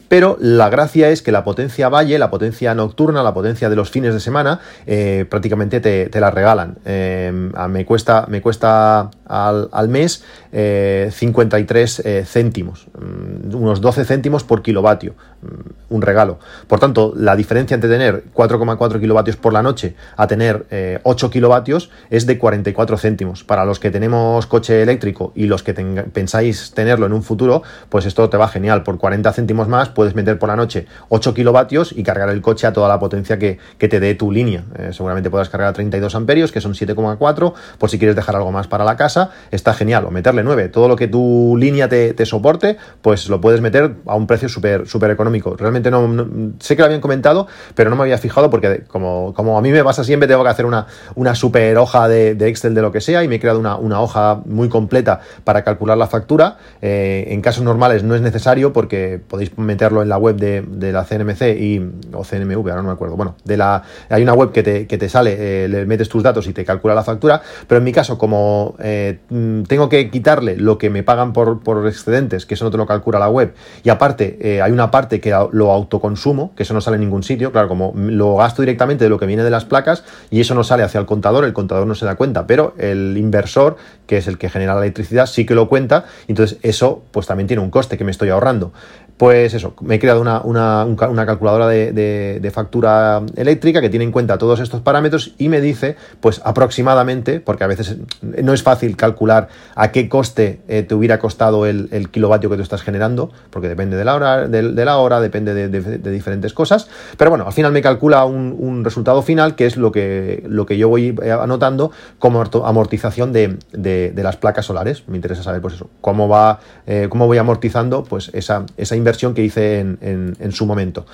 Pero 0.10 0.38
la 0.42 0.70
gracia 0.70 1.10
es 1.10 1.22
que 1.22 1.32
la 1.32 1.44
potencia 1.44 1.88
valle, 1.88 2.18
la 2.20 2.32
potencia 2.32 2.74
nocturna, 2.74 3.24
la 3.24 3.34
potencia 3.34 3.70
de 3.70 3.76
los 3.76 3.92
fines 3.92 4.14
de 4.14 4.20
semana, 4.20 4.60
eh, 4.88 5.26
prácticamente 5.30 5.80
te, 5.80 6.20
la 6.20 6.32
regalan. 6.32 6.78
Eh, 6.84 7.32
me 7.70 7.86
cuesta, 7.86 8.26
me 8.28 8.42
cuesta 8.42 9.12
al, 9.28 9.90
mes 9.90 10.24
53 10.52 12.02
eh, 12.04 12.24
céntimos, 12.26 12.88
mm, 13.00 13.56
unos 13.56 13.82
12 13.82 14.04
céntimos 14.04 14.44
por 14.44 14.64
kilovatio, 14.64 15.14
mm, 15.42 15.94
un 15.94 16.02
regalo. 16.02 16.40
Por 16.68 16.80
tanto, 16.80 17.14
la 17.16 17.36
diferencia 17.36 17.76
entre 17.76 17.90
tener 17.90 18.24
4,4 18.34 19.00
kilovatios 19.00 19.36
por 19.36 19.54
la 19.54 19.62
noche 19.62 19.96
a 20.18 20.26
tener 20.26 20.66
8 21.04 21.30
kilovatios 21.30 21.92
es 22.10 22.26
de 22.26 22.40
44 22.40 22.98
céntimos. 22.98 23.44
Para 23.44 23.64
los 23.66 23.80
que 23.80 23.92
tenemos 23.92 24.48
coche 24.48 24.82
eléctrico 24.82 25.32
y 25.36 25.46
los 25.46 25.62
que 25.62 25.74
pensáis 25.74 26.72
tenerlo 26.72 27.06
en 27.06 27.14
un 27.14 27.22
futuro, 27.22 27.62
pues 27.90 28.08
esto 28.08 28.28
te 28.30 28.38
va 28.38 28.48
genial. 28.48 28.82
Por 28.82 28.98
40 28.98 29.32
céntimos 29.34 29.68
más 29.68 29.90
puedes 30.00 30.16
meter 30.16 30.40
por 30.40 30.48
la 30.48 30.56
noche 30.56 30.86
8 31.10 31.34
kilovatios 31.34 31.92
y 31.92 32.04
cargar 32.04 32.30
el 32.30 32.42
coche 32.42 32.66
a 32.66 32.72
toda 32.72 32.88
la 32.88 33.00
potencia 33.00 33.38
que, 33.38 33.60
te 33.78 34.00
dé 34.00 34.16
tu 34.16 34.32
línea. 34.32 34.64
Eh, 34.78 34.92
seguramente 34.94 35.30
puedas 35.30 35.50
cargar 35.50 35.68
a 35.68 35.74
32 35.74 36.16
amperios, 36.16 36.54
que 36.54 36.62
son 36.62 36.74
7,4, 36.74 37.54
por 37.78 37.90
si 37.90 38.00
quieres 38.00 38.16
dejar 38.16 38.38
algo 38.38 38.50
más 38.50 38.68
para 38.68 38.86
la 38.86 38.96
casa, 38.96 39.32
está 39.52 39.74
genial. 39.74 40.06
O 40.06 40.12
meterle 40.12 40.42
9. 40.42 40.70
Todo 40.70 40.88
lo 40.88 40.96
que 40.96 41.10
tu 41.10 41.58
línea 41.58 41.90
te, 41.90 42.26
soporte, 42.26 42.78
pues 43.02 43.28
lo 43.28 43.42
puedes 43.42 43.60
meter 43.60 43.96
a 44.06 44.16
un 44.16 44.26
precio 44.26 44.48
súper 44.48 44.88
súper 44.88 45.12
económico. 45.12 45.58
Realmente 45.58 45.92
no, 45.92 46.56
sé 46.60 46.78
que 46.78 46.82
lo 46.82 46.86
habían 46.86 47.02
comentado, 47.02 47.48
pero 47.76 47.90
no 47.90 47.98
me 47.98 48.04
había 48.04 48.18
fijado 48.18 48.50
porque 48.50 48.84
como, 48.88 49.34
como 49.34 49.58
a 49.58 49.62
mí 49.62 49.70
me 49.72 49.84
pasa 49.84 50.06
siempre, 50.06 50.30
tengo 50.30 50.44
que 50.44 50.50
hacer 50.50 50.66
una, 50.66 50.88
una 51.16 51.36
super 51.36 51.78
hoja 51.78 52.08
de, 52.08 52.38
Excel 52.48 52.74
de 52.74 52.82
lo 52.82 52.94
que 52.94 53.02
sea 53.02 53.22
y 53.22 53.28
me 53.28 53.36
he 53.36 53.40
creado 53.42 53.60
una, 53.60 53.76
una 53.76 54.00
hoja 54.00 54.40
muy 54.46 54.70
completa 54.70 55.20
para 55.44 55.66
calcular 55.66 55.98
la 55.98 56.08
factura. 56.08 56.56
Eh, 56.82 57.26
en 57.32 57.42
casos 57.42 57.66
normales 57.66 58.06
no 58.06 58.16
es 58.16 58.22
necesario 58.22 58.72
porque 58.72 59.20
podéis 59.28 59.58
meter 59.58 59.89
en 60.02 60.10
la 60.10 60.18
web 60.18 60.36
de, 60.38 60.92
la 60.92 61.04
CNMC 61.04 61.42
y, 61.60 61.80
o 62.14 62.24
CNMV, 62.24 62.70
ahora 62.70 62.82
no 62.82 62.88
me 62.88 62.94
acuerdo. 62.94 63.16
Bueno, 63.16 63.36
de 63.44 63.58
la, 63.58 63.84
hay 64.10 64.24
una 64.24 64.34
web 64.34 64.52
que 64.52 64.64
te, 64.64 64.88
que 64.88 64.98
te 64.98 65.10
sale, 65.10 65.66
eh, 65.66 65.68
le 65.68 65.86
metes 65.86 66.10
tus 66.10 66.24
datos 66.24 66.48
y 66.48 66.54
te 66.54 66.64
calcula 66.66 66.96
la 66.96 67.04
factura, 67.04 67.42
pero 67.68 67.80
en 67.80 67.84
mi 67.84 67.92
caso, 67.92 68.18
como 68.18 68.76
eh, 68.80 69.20
mm, 69.30 69.64
tengo 69.64 69.90
que 69.90 70.10
quitarle 70.10 70.56
lo 70.58 70.78
que 70.78 70.90
me 70.90 71.04
pagan 71.04 71.34
por, 71.34 71.62
por, 71.62 71.88
excedentes, 71.88 72.46
que 72.46 72.54
eso 72.54 72.66
no 72.66 72.72
te 72.72 72.78
lo 72.78 72.86
calcula 72.86 73.20
la 73.20 73.30
web, 73.30 73.54
y 73.84 73.90
aparte 73.90 74.38
eh, 74.42 74.62
hay 74.62 74.72
una 74.72 74.92
parte 74.92 75.20
que 75.20 75.32
lo 75.52 75.72
autoconsumo, 75.72 76.54
que 76.56 76.64
eso 76.64 76.74
no 76.74 76.82
sale 76.82 76.96
en 76.96 77.02
ningún 77.02 77.24
sitio, 77.24 77.52
claro, 77.52 77.68
como 77.68 77.94
lo 77.96 78.36
gasto 78.36 78.62
directamente 78.62 79.04
de 79.04 79.10
lo 79.10 79.20
que 79.20 79.26
viene 79.26 79.44
de 79.44 79.50
las 79.50 79.66
placas 79.66 80.04
y 80.30 80.42
eso 80.42 80.56
no 80.56 80.64
sale 80.64 80.84
hacia 80.84 81.00
el 81.00 81.06
contador, 81.06 81.46
el 81.46 81.54
contador 81.54 81.88
no 81.88 81.96
se 81.96 82.06
da 82.06 82.16
cuenta, 82.16 82.48
pero 82.48 82.74
el 82.78 83.18
inversor, 83.18 83.78
que 84.08 84.18
es 84.18 84.28
el 84.28 84.38
que 84.38 84.50
genera 84.50 84.74
la 84.74 84.82
electricidad, 84.82 85.26
sí 85.26 85.46
que 85.46 85.56
lo 85.56 85.70
cuenta, 85.70 86.06
entonces 86.28 86.58
eso 86.62 87.04
pues 87.12 87.28
también 87.28 87.48
tiene 87.48 87.64
un 87.64 87.70
coste 87.70 87.98
que 87.98 88.04
me 88.04 88.12
estoy 88.12 88.30
ahorrando. 88.30 88.72
Pues 89.20 89.54
eso, 89.54 89.74
me 89.82 89.96
he 89.96 90.00
creado 90.00 90.22
una, 90.22 90.40
una, 90.44 91.26
calculadora 91.26 91.68
de, 91.68 92.52
factura 92.54 93.22
eléctrica 93.36 93.82
que 93.82 93.90
tiene 93.90 94.06
en 94.06 94.14
cuenta 94.14 94.38
todos 94.38 94.62
estos 94.62 94.80
parámetros 94.80 95.34
y 95.38 95.50
me 95.50 95.60
dice, 95.60 95.98
pues 96.22 96.42
aproximadamente, 96.46 97.42
porque 97.42 97.66
a 97.66 97.68
veces 97.68 97.98
no 98.22 98.54
es 98.54 98.64
fácil 98.64 98.96
calcular 98.96 99.50
a 99.76 99.92
qué 99.92 100.08
coste 100.08 100.62
eh, 100.70 100.84
te 100.84 100.96
hubiera 100.96 101.20
costado 101.20 101.66
el, 101.66 101.90
kilovatio 102.12 102.50
que 102.50 102.56
tú 102.56 102.62
estás 102.62 102.82
generando, 102.82 103.30
porque 103.50 103.68
depende 103.68 103.98
de 103.98 104.06
la 104.06 104.16
hora, 104.16 104.48
de, 104.48 104.86
la 104.86 104.98
hora 105.00 105.20
depende 105.20 105.54
de, 105.54 105.98
diferentes 105.98 106.54
cosas, 106.54 106.88
pero 107.18 107.30
bueno, 107.30 107.46
al 107.46 107.52
final 107.52 107.74
me 107.74 107.82
calcula 107.82 108.24
un, 108.24 108.86
resultado 108.86 109.22
final 109.22 109.56
que 109.56 109.66
es 109.66 109.76
lo 109.76 109.92
que, 109.92 110.46
lo 110.48 110.66
que 110.66 110.78
yo 110.78 110.88
voy 110.88 111.14
eh, 111.22 111.32
anotando 111.32 111.92
como 112.20 112.42
amortización 112.42 113.34
de, 113.34 114.14
las 114.16 114.38
placas 114.38 114.66
solares. 114.66 115.04
Me 115.10 115.18
interesa 115.18 115.44
saber, 115.44 115.60
pues 115.60 115.74
eso, 115.74 115.90
cómo 116.00 116.30
va, 116.30 116.62
eh, 116.88 117.08
cómo 117.10 117.28
voy 117.28 117.38
amortizando 117.38 118.06
pues 118.06 118.32
esa, 118.34 118.66
esa 118.78 118.96
inversión 118.96 119.09
que 119.34 119.44
hice 119.44 119.80
en, 119.80 120.52
su 120.52 120.66
momento. 120.66 121.06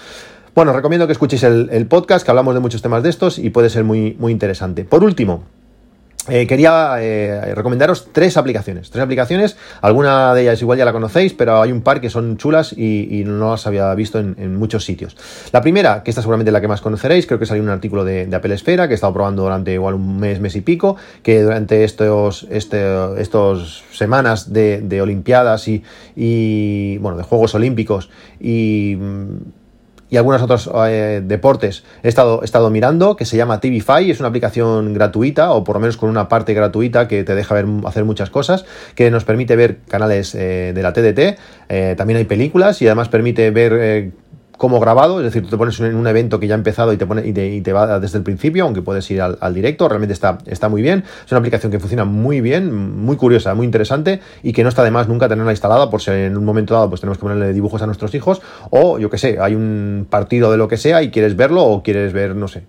Bueno, 0.53 0.71
recomiendo 0.73 1.05
que 1.05 1.13
escuchéis 1.13 1.43
el, 1.43 1.87
podcast, 1.87 2.25
que 2.25 2.31
hablamos 2.31 2.53
de 2.53 2.59
muchos 2.59 2.81
temas 2.81 3.03
de 3.03 3.09
estos 3.09 3.39
y 3.39 3.49
puede 3.49 3.69
ser 3.69 3.83
muy, 3.83 4.15
muy 4.19 4.31
interesante. 4.31 4.85
Por 4.85 5.03
último, 5.03 5.43
eh, 6.27 6.47
quería 6.47 6.95
eh, 6.99 7.53
recomendaros 7.53 8.07
tres 8.11 8.35
aplicaciones. 8.37 8.89
Tres 8.89 9.03
aplicaciones, 9.03 9.57
alguna 9.81 10.33
de 10.33 10.41
ellas 10.41 10.61
igual 10.61 10.77
ya 10.77 10.85
la 10.85 10.91
conocéis, 10.91 11.33
pero 11.33 11.61
hay 11.61 11.71
un 11.71 11.81
par 11.81 12.01
que 12.01 12.09
son 12.09 12.37
chulas 12.37 12.73
y, 12.73 13.23
no 13.25 13.51
las 13.51 13.67
había 13.67 13.93
visto 13.93 14.19
en, 14.19 14.55
muchos 14.55 14.85
sitios. 14.85 15.15
La 15.51 15.61
primera, 15.61 16.01
que 16.03 16.09
esta 16.09 16.21
seguramente 16.21 16.49
es 16.49 16.53
la 16.53 16.61
que 16.61 16.67
más 16.67 16.81
conoceréis, 16.81 17.27
creo 17.27 17.37
que 17.37 17.45
salió 17.45 17.61
un 17.61 17.69
artículo 17.69 18.03
de, 18.03 18.29
Apple 18.35 18.53
Esfera 18.53 18.87
que 18.87 18.93
he 18.93 18.95
estado 18.95 19.13
probando 19.13 19.43
durante 19.43 19.73
igual 19.73 19.93
un 19.93 20.19
mes, 20.19 20.39
mes 20.39 20.55
y 20.55 20.61
pico, 20.61 20.97
que 21.21 21.41
durante 21.43 21.83
estos, 21.83 22.47
este, 22.49 22.83
estos 23.21 23.83
semanas 23.91 24.51
de, 24.51 25.01
Olimpiadas 25.01 25.67
y, 25.67 25.83
y, 26.15 26.97
bueno, 26.97 27.17
de 27.17 27.23
Juegos 27.23 27.53
Olímpicos 27.53 28.09
y 28.39 28.97
y 30.15 30.17
algunos 30.17 30.41
otros 30.41 30.69
eh, 30.87 31.21
deportes 31.21 31.83
he 32.01 32.07
estado, 32.07 32.41
he 32.41 32.45
estado 32.45 32.69
mirando, 32.69 33.17
que 33.17 33.25
se 33.25 33.35
llama 33.35 33.59
TVFi, 33.59 34.11
es 34.11 34.21
una 34.21 34.29
aplicación 34.29 34.93
gratuita, 34.93 35.51
o 35.51 35.65
por 35.65 35.75
lo 35.75 35.81
menos 35.81 35.97
con 35.97 36.09
una 36.09 36.29
parte 36.29 36.53
gratuita 36.53 37.09
que 37.09 37.25
te 37.25 37.35
deja 37.35 37.53
ver, 37.53 37.65
hacer 37.83 38.05
muchas 38.05 38.29
cosas, 38.29 38.63
que 38.95 39.11
nos 39.11 39.25
permite 39.25 39.57
ver 39.57 39.79
canales 39.89 40.33
eh, 40.33 40.71
de 40.73 40.81
la 40.81 40.93
TDT, 40.93 41.37
eh, 41.67 41.95
también 41.97 42.15
hay 42.15 42.23
películas 42.23 42.81
y 42.81 42.87
además 42.87 43.09
permite 43.09 43.51
ver 43.51 44.13
como 44.57 44.79
grabado, 44.79 45.19
es 45.19 45.25
decir, 45.25 45.43
tú 45.43 45.49
te 45.49 45.57
pones 45.57 45.79
en 45.79 45.95
un 45.95 46.07
evento 46.07 46.39
que 46.39 46.47
ya 46.47 46.55
ha 46.55 46.57
empezado 46.57 46.93
y 46.93 46.97
te, 46.97 47.05
pone, 47.05 47.25
y 47.25 47.61
te, 47.61 47.73
va 47.73 47.99
desde 47.99 48.17
el 48.17 48.23
principio, 48.23 48.63
aunque 48.63 48.81
puedes 48.81 49.09
ir 49.11 49.21
al, 49.21 49.53
directo, 49.53 49.87
realmente 49.87 50.13
está, 50.13 50.37
está 50.45 50.69
muy 50.69 50.81
bien. 50.81 51.03
Es 51.25 51.31
una 51.31 51.39
aplicación 51.39 51.71
que 51.71 51.79
funciona 51.79 52.05
muy 52.05 52.41
bien, 52.41 52.73
muy 52.73 53.15
curiosa, 53.15 53.53
muy 53.53 53.65
interesante 53.65 54.21
y 54.43 54.53
que 54.53 54.63
no 54.63 54.69
está 54.69 54.83
de 54.83 54.91
más 54.91 55.07
nunca 55.07 55.27
tenerla 55.27 55.51
instalada 55.51 55.89
por 55.89 56.01
si 56.01 56.11
en 56.11 56.37
un 56.37 56.45
momento 56.45 56.73
dado 56.73 56.89
pues 56.89 57.01
tenemos 57.01 57.17
que 57.17 57.23
ponerle 57.23 57.53
dibujos 57.53 57.81
a 57.81 57.85
nuestros 57.85 58.13
hijos 58.15 58.41
o 58.69 58.99
yo 58.99 59.09
que 59.09 59.17
sé, 59.17 59.37
hay 59.39 59.55
un 59.55 60.07
partido 60.09 60.51
de 60.51 60.57
lo 60.57 60.67
que 60.67 60.77
sea 60.77 61.01
y 61.03 61.11
quieres 61.11 61.35
verlo 61.35 61.63
o 61.63 61.83
quieres 61.83 62.13
ver, 62.13 62.35
no 62.35 62.47
sé, 62.47 62.63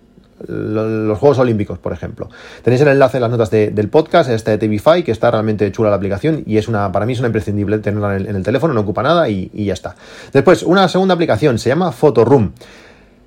los 0.45 1.17
Juegos 1.17 1.39
Olímpicos, 1.39 1.79
por 1.79 1.93
ejemplo. 1.93 2.29
Tenéis 2.63 2.81
el 2.81 2.89
enlace 2.89 3.17
en 3.17 3.21
las 3.21 3.31
notas 3.31 3.49
del 3.49 3.89
podcast, 3.89 4.29
este 4.29 4.57
de 4.57 4.57
TVFi, 4.57 5.03
que 5.03 5.11
está 5.11 5.31
realmente 5.31 5.71
chula 5.71 5.89
la 5.89 5.95
aplicación 5.95 6.43
y 6.45 6.57
es 6.57 6.67
una, 6.67 6.91
para 6.91 7.05
mí 7.05 7.13
es 7.13 7.19
una 7.19 7.27
imprescindible 7.27 7.79
tenerla 7.79 8.17
en 8.17 8.35
el, 8.35 8.43
teléfono, 8.43 8.73
no 8.73 8.81
ocupa 8.81 9.03
nada 9.03 9.29
y, 9.29 9.49
y, 9.53 9.65
ya 9.65 9.73
está. 9.73 9.95
Después, 10.31 10.63
una 10.63 10.87
segunda 10.87 11.13
aplicación 11.13 11.57
se 11.59 11.69
llama 11.69 11.91
Photoroom. 11.91 12.51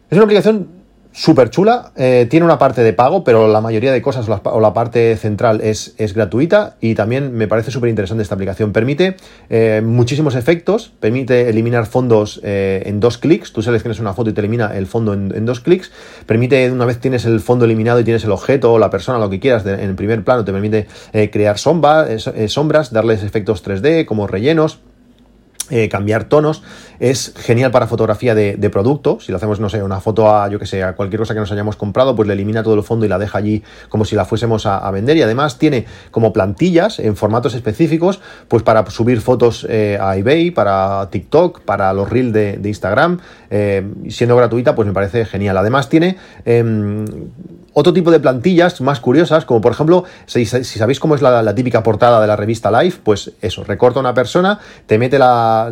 Es 0.09 0.17
una 0.17 0.25
aplicación 0.25 0.80
súper 1.13 1.51
chula. 1.51 1.93
Eh, 1.97 2.27
tiene 2.31 2.45
una 2.45 2.59
parte 2.59 2.83
de 2.83 2.93
pago, 2.93 3.25
pero 3.25 3.49
la 3.49 3.61
mayoría 3.61 3.93
de 3.93 4.03
cosas 4.03 4.29
o 4.29 4.61
la, 4.61 4.73
parte 4.73 5.17
central 5.17 5.61
es, 5.61 5.95
es, 5.99 6.15
gratuita 6.15 6.77
y 6.81 6.95
también 6.95 7.35
me 7.35 7.49
parece 7.49 7.71
súper 7.71 7.91
interesante 7.91 8.23
esta 8.23 8.35
aplicación. 8.35 8.73
Permite 8.73 9.17
eh, 9.49 9.83
muchísimos 9.85 10.35
efectos, 10.35 10.93
permite 11.01 11.49
eliminar 11.49 11.87
fondos 11.87 12.41
eh, 12.45 12.83
en 12.87 13.01
dos 13.01 13.19
clics. 13.19 13.53
Tú 13.53 13.63
seleccionas 13.63 13.99
una 14.01 14.15
foto 14.15 14.31
y 14.31 14.33
te 14.33 14.41
elimina 14.41 14.77
el 14.77 14.87
fondo 14.87 15.15
en, 15.15 15.45
dos 15.45 15.61
clics. 15.61 15.91
Permite, 16.27 16.71
una 16.71 16.85
vez 16.85 16.99
tienes 16.99 17.25
el 17.25 17.41
fondo 17.41 17.65
eliminado 17.65 18.01
y 18.01 18.05
tienes 18.05 18.25
el 18.25 18.33
objeto 18.33 18.73
o 18.73 18.79
la 18.79 18.91
persona, 18.91 19.19
lo 19.19 19.31
que 19.31 19.41
quieras, 19.41 19.67
en 19.67 19.81
el 19.81 19.95
primer 19.95 20.25
plano, 20.25 20.45
te 20.45 20.53
permite 20.53 20.87
crear 21.31 21.59
sombras, 21.59 22.93
darles 22.93 23.23
efectos 23.23 23.65
3D 23.65 24.05
como 24.05 24.27
rellenos. 24.27 24.81
Cambiar 25.91 26.25
tonos 26.25 26.63
es 27.01 27.33
genial 27.37 27.71
para 27.71 27.87
fotografía 27.87 28.35
de, 28.35 28.71
producto. 28.71 29.19
Si 29.21 29.33
lo 29.33 29.37
hacemos, 29.37 29.59
no 29.59 29.69
sé, 29.69 29.83
una 29.83 30.01
foto 30.01 30.33
a, 30.33 30.49
yo 30.49 30.59
que 30.59 30.67
sé, 30.67 30.83
a 30.83 30.95
cualquier 30.95 31.19
cosa 31.19 31.35
que 31.35 31.41
nos 31.41 31.51
hayamos 31.51 31.77
comprado, 31.77 32.15
pues 32.15 32.29
le 32.29 32.35
elimina 32.35 32.63
todo 32.63 32.75
el 32.75 32.83
fondo 32.83 33.07
y 33.07 33.09
la 33.09 33.19
deja 33.19 33.39
allí 33.39 33.65
como 33.89 34.05
si 34.05 34.15
la 34.15 34.25
fuésemos 34.27 34.67
a, 34.67 34.89
vender. 34.91 35.17
Y 35.17 35.23
además 35.23 35.59
tiene 35.59 35.87
como 36.11 36.33
plantillas 36.33 36.99
en 36.99 37.17
formatos 37.17 37.55
específicos, 37.55 38.21
pues 38.49 38.63
para 38.63 38.89
subir 38.91 39.21
fotos 39.23 39.67
eh, 39.69 39.99
a 40.01 40.17
eBay, 40.17 40.51
para 40.51 41.09
TikTok, 41.11 41.61
para 41.63 41.93
los 41.95 42.09
reels 42.09 42.33
de, 42.33 42.61
Instagram. 42.63 43.19
Eh, 43.51 43.83
siendo 44.09 44.37
gratuita, 44.37 44.75
pues 44.75 44.87
me 44.87 44.93
parece 44.93 45.25
genial. 45.25 45.57
Además 45.57 45.89
tiene 45.89 46.19
em, 46.45 47.05
otro 47.73 47.93
tipo 47.93 48.11
de 48.11 48.21
plantillas 48.21 48.81
más 48.81 49.01
curiosas, 49.01 49.45
como 49.45 49.61
por 49.61 49.73
ejemplo, 49.73 50.05
si, 50.27 50.45
sabéis 50.47 51.01
cómo 51.01 51.15
es 51.15 51.23
la, 51.23 51.55
típica 51.55 51.83
portada 51.83 52.21
de 52.21 52.27
la 52.27 52.37
revista 52.37 52.71
Life, 52.71 53.01
pues 53.03 53.33
eso, 53.41 53.65
recorta 53.65 54.01
una 54.01 54.15
persona, 54.15 54.59
te 54.87 54.99
mete 54.99 55.19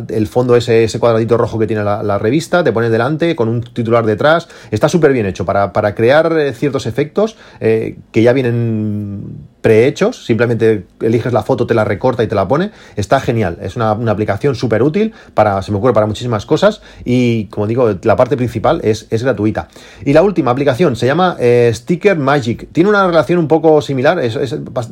el 0.09 0.27
fondo 0.27 0.55
ese, 0.55 0.83
ese 0.83 0.99
cuadrado 0.99 1.37
rojo 1.37 1.59
que 1.59 1.67
tiene 1.67 1.83
la, 1.83 2.19
revista, 2.19 2.63
te 2.63 2.71
pone 2.71 2.89
delante 2.89 3.35
con 3.35 3.49
un 3.49 3.61
titular 3.61 4.05
detrás. 4.05 4.47
Está 4.71 4.89
súper 4.89 5.13
bien 5.13 5.25
hecho 5.25 5.45
para, 5.45 5.95
crear 5.95 6.37
eh, 6.37 6.53
ciertos 6.53 6.85
efectos 6.85 7.37
eh, 7.59 7.97
que 8.11 8.21
ya 8.21 8.33
vienen 8.33 9.37
prehechos, 9.61 10.25
simplemente 10.25 10.85
eliges 11.01 11.33
la 11.33 11.43
foto, 11.43 11.67
te 11.67 11.73
la 11.73 11.83
recorta 11.83 12.23
y 12.23 12.27
te 12.27 12.35
la 12.35 12.47
pone. 12.47 12.71
Está 12.95 13.19
genial, 13.19 13.57
es 13.61 13.75
una, 13.75 13.91
aplicación 13.91 14.55
súper 14.55 14.81
útil 14.81 15.13
para, 15.33 15.61
se 15.61 15.71
me 15.71 15.77
ocurre, 15.77 15.93
para 15.93 16.05
muchísimas 16.05 16.45
cosas 16.45 16.81
y 17.03 17.45
como 17.45 17.67
digo, 17.67 17.95
la 18.03 18.15
parte 18.15 18.37
principal 18.37 18.79
es, 18.83 19.07
es 19.09 19.23
gratuita. 19.23 19.67
Y 20.05 20.13
la 20.13 20.23
última 20.23 20.51
aplicación 20.51 20.95
se 20.95 21.05
llama 21.05 21.35
eh, 21.39 21.71
Sticker 21.73 22.17
Magic. 22.17 22.69
Tiene 22.71 22.89
una 22.89 23.05
relación 23.05 23.39
un 23.39 23.47
poco 23.47 23.81
similar, 23.81 24.19
es, 24.19 24.37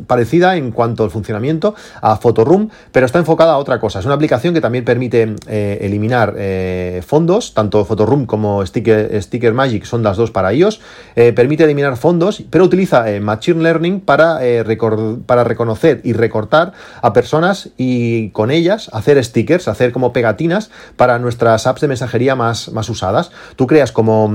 parecida 0.05 0.57
en 0.57 0.71
cuanto 0.71 1.03
al 1.03 1.11
funcionamiento 1.11 1.75
a 2.01 2.17
Photoroom, 2.17 2.69
pero 2.91 3.05
está 3.05 3.19
enfocada 3.19 3.53
a 3.53 3.57
otra 3.57 3.79
cosa. 3.79 3.99
Es 3.99 4.05
una 4.05 4.15
aplicación 4.15 4.53
que 4.53 4.61
también 4.61 4.83
permite 4.83 5.35
eh, 5.47 5.79
eliminar 5.81 6.35
eh, 6.37 7.01
fondos, 7.05 7.53
tanto 7.53 7.85
Photoroom 7.85 8.25
como 8.25 8.65
Sticker, 8.65 9.21
Sticker 9.21 9.53
Magic 9.53 9.85
son 9.85 10.03
las 10.03 10.17
dos 10.17 10.31
para 10.31 10.53
iOS. 10.53 10.81
permite 11.15 11.63
eliminar 11.63 11.97
fondos, 11.97 12.43
pero 12.49 12.65
utiliza 12.65 13.05
Machine 13.21 13.63
Learning 13.63 14.01
para 14.01 14.39
para 15.25 15.43
reconocer 15.43 16.01
y 16.03 16.13
recortar 16.13 16.73
a 17.01 17.13
personas 17.13 17.69
y 17.77 18.29
con 18.31 18.51
ellas 18.51 18.89
hacer 18.93 19.23
stickers, 19.23 19.67
hacer 19.67 19.91
como 19.91 20.13
pegatinas 20.13 20.69
para 20.95 21.19
nuestras 21.19 21.67
apps 21.67 21.81
de 21.81 21.87
mensajería 21.87 22.35
más, 22.35 22.71
más 22.71 22.89
usadas. 22.89 23.31
Tú 23.55 23.67
creas 23.67 23.91
como, 23.91 24.31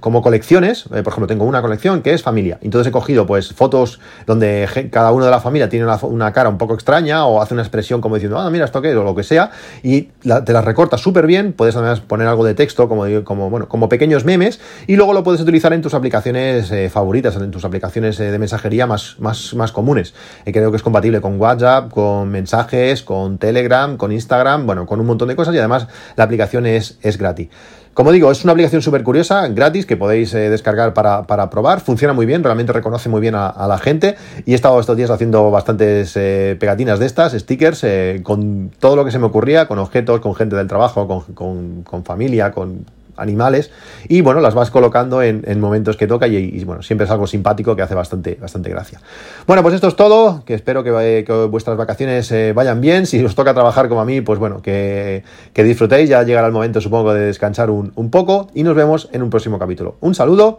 como 0.00 0.22
colecciones, 0.22 0.86
eh, 0.86 1.02
por 1.02 1.12
ejemplo, 1.12 1.26
tengo 1.26 1.44
una 1.44 1.62
colección 1.62 2.02
que 2.02 2.12
es 2.12 2.22
familia, 2.22 2.58
entonces 2.62 2.88
he 2.88 2.92
cogido 2.92 3.26
pues 3.26 3.52
fotos 3.52 4.00
donde 4.26 4.68
cada 4.90 5.12
uno 5.12 5.24
de 5.24 5.30
la 5.30 5.40
familia 5.40 5.68
tiene 5.68 5.86
una, 6.02 6.32
cara 6.32 6.48
un 6.48 6.58
poco 6.58 6.74
extraña 6.74 7.26
o 7.26 7.40
hace 7.40 7.54
una 7.54 7.62
expresión 7.62 8.00
como 8.00 8.16
diciendo, 8.16 8.38
ah, 8.38 8.50
mira, 8.50 8.64
esto 8.64 8.82
qué 8.82 8.90
es, 8.90 8.96
o 8.96 9.04
lo 9.04 9.14
que 9.14 9.22
sea, 9.22 9.50
y 9.82 10.02
te 10.02 10.52
las 10.52 10.64
recortas 10.64 11.00
súper 11.00 11.26
bien, 11.26 11.52
puedes 11.52 11.76
además 11.76 12.00
poner 12.00 12.28
algo 12.28 12.44
de 12.44 12.54
texto 12.54 12.88
como, 12.88 13.04
como, 13.24 13.50
bueno, 13.50 13.68
como 13.68 13.88
pequeños 13.88 14.24
memes 14.24 14.60
y 14.86 14.96
luego 14.96 15.12
lo 15.12 15.22
puedes 15.22 15.40
utilizar 15.40 15.72
en 15.72 15.82
tus 15.82 15.94
aplicaciones 15.94 16.70
eh, 16.70 16.90
favoritas, 16.90 17.36
en 17.36 17.50
tus 17.50 17.64
aplicaciones 17.64 18.18
eh, 18.20 18.30
de 18.30 18.38
mensajería 18.38 18.86
más, 18.86 19.16
más 19.18 19.65
comunes. 19.72 20.14
Eh, 20.44 20.52
creo 20.52 20.70
que 20.70 20.76
es 20.76 20.82
compatible 20.82 21.20
con 21.20 21.40
WhatsApp, 21.40 21.90
con 21.90 22.30
mensajes, 22.30 23.02
con 23.02 23.38
Telegram, 23.38 23.96
con 23.96 24.12
Instagram, 24.12 24.66
bueno, 24.66 24.86
con 24.86 25.00
un 25.00 25.06
montón 25.06 25.28
de 25.28 25.36
cosas 25.36 25.54
y 25.54 25.58
además 25.58 25.88
la 26.16 26.24
aplicación 26.24 26.66
es, 26.66 26.98
es 27.02 27.18
gratis. 27.18 27.48
Como 27.94 28.12
digo, 28.12 28.30
es 28.30 28.44
una 28.44 28.52
aplicación 28.52 28.82
súper 28.82 29.02
curiosa, 29.02 29.48
gratis, 29.48 29.86
que 29.86 29.96
podéis 29.96 30.34
eh, 30.34 30.50
descargar 30.50 30.92
para, 30.92 31.50
probar. 31.50 31.80
Funciona 31.80 32.12
muy 32.12 32.26
bien, 32.26 32.44
realmente 32.44 32.72
reconoce 32.74 33.08
muy 33.08 33.22
bien 33.22 33.34
a, 33.34 33.66
la 33.66 33.78
gente. 33.78 34.16
Y 34.44 34.52
he 34.52 34.54
estado 34.54 34.78
estos 34.78 34.98
días 34.98 35.08
haciendo 35.08 35.50
bastantes 35.50 36.14
eh, 36.16 36.58
pegatinas 36.60 36.98
de 36.98 37.06
estas, 37.06 37.32
stickers, 37.32 37.86
con 38.22 38.70
todo 38.78 38.96
lo 38.96 39.04
que 39.06 39.12
se 39.12 39.18
me 39.18 39.24
ocurría, 39.24 39.66
con 39.66 39.78
objetos, 39.78 40.20
con 40.20 40.34
gente 40.34 40.56
del 40.56 40.66
trabajo, 40.66 41.08
con, 41.34 41.84
con 41.84 42.04
familia, 42.04 42.52
con 42.52 42.84
animales 43.16 43.70
y 44.08 44.20
bueno, 44.20 44.40
las 44.40 44.54
vas 44.54 44.70
colocando 44.70 45.22
en, 45.22 45.60
momentos 45.60 45.96
que 45.96 46.06
toca 46.06 46.26
y, 46.26 46.64
bueno, 46.64 46.82
siempre 46.82 47.06
es 47.06 47.10
algo 47.10 47.26
simpático 47.26 47.74
que 47.74 47.82
hace 47.82 47.94
bastante, 47.94 48.36
bastante 48.40 48.70
gracia. 48.70 49.00
Bueno, 49.46 49.62
pues 49.62 49.74
esto 49.74 49.88
es 49.88 49.96
todo, 49.96 50.44
que 50.44 50.54
espero 50.54 50.84
que, 50.84 51.46
vuestras 51.50 51.76
vacaciones 51.76 52.30
eh, 52.32 52.52
vayan 52.52 52.80
bien, 52.80 53.06
si 53.06 53.24
os 53.24 53.34
toca 53.34 53.54
trabajar 53.54 53.88
como 53.88 54.00
a 54.00 54.04
mí, 54.04 54.20
pues 54.20 54.38
bueno, 54.38 54.62
que, 54.62 55.22
disfrutéis, 55.54 56.08
ya 56.08 56.22
llegará 56.22 56.46
el 56.46 56.52
momento 56.52 56.80
supongo 56.80 57.14
de 57.14 57.26
descansar 57.26 57.70
un 57.70 58.10
poco 58.10 58.48
y 58.54 58.62
nos 58.62 58.74
vemos 58.74 59.08
en 59.12 59.22
un 59.22 59.30
próximo 59.30 59.58
capítulo. 59.58 59.96
Un 60.00 60.14
saludo 60.14 60.58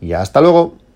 y 0.00 0.12
hasta 0.12 0.40
luego. 0.40 0.87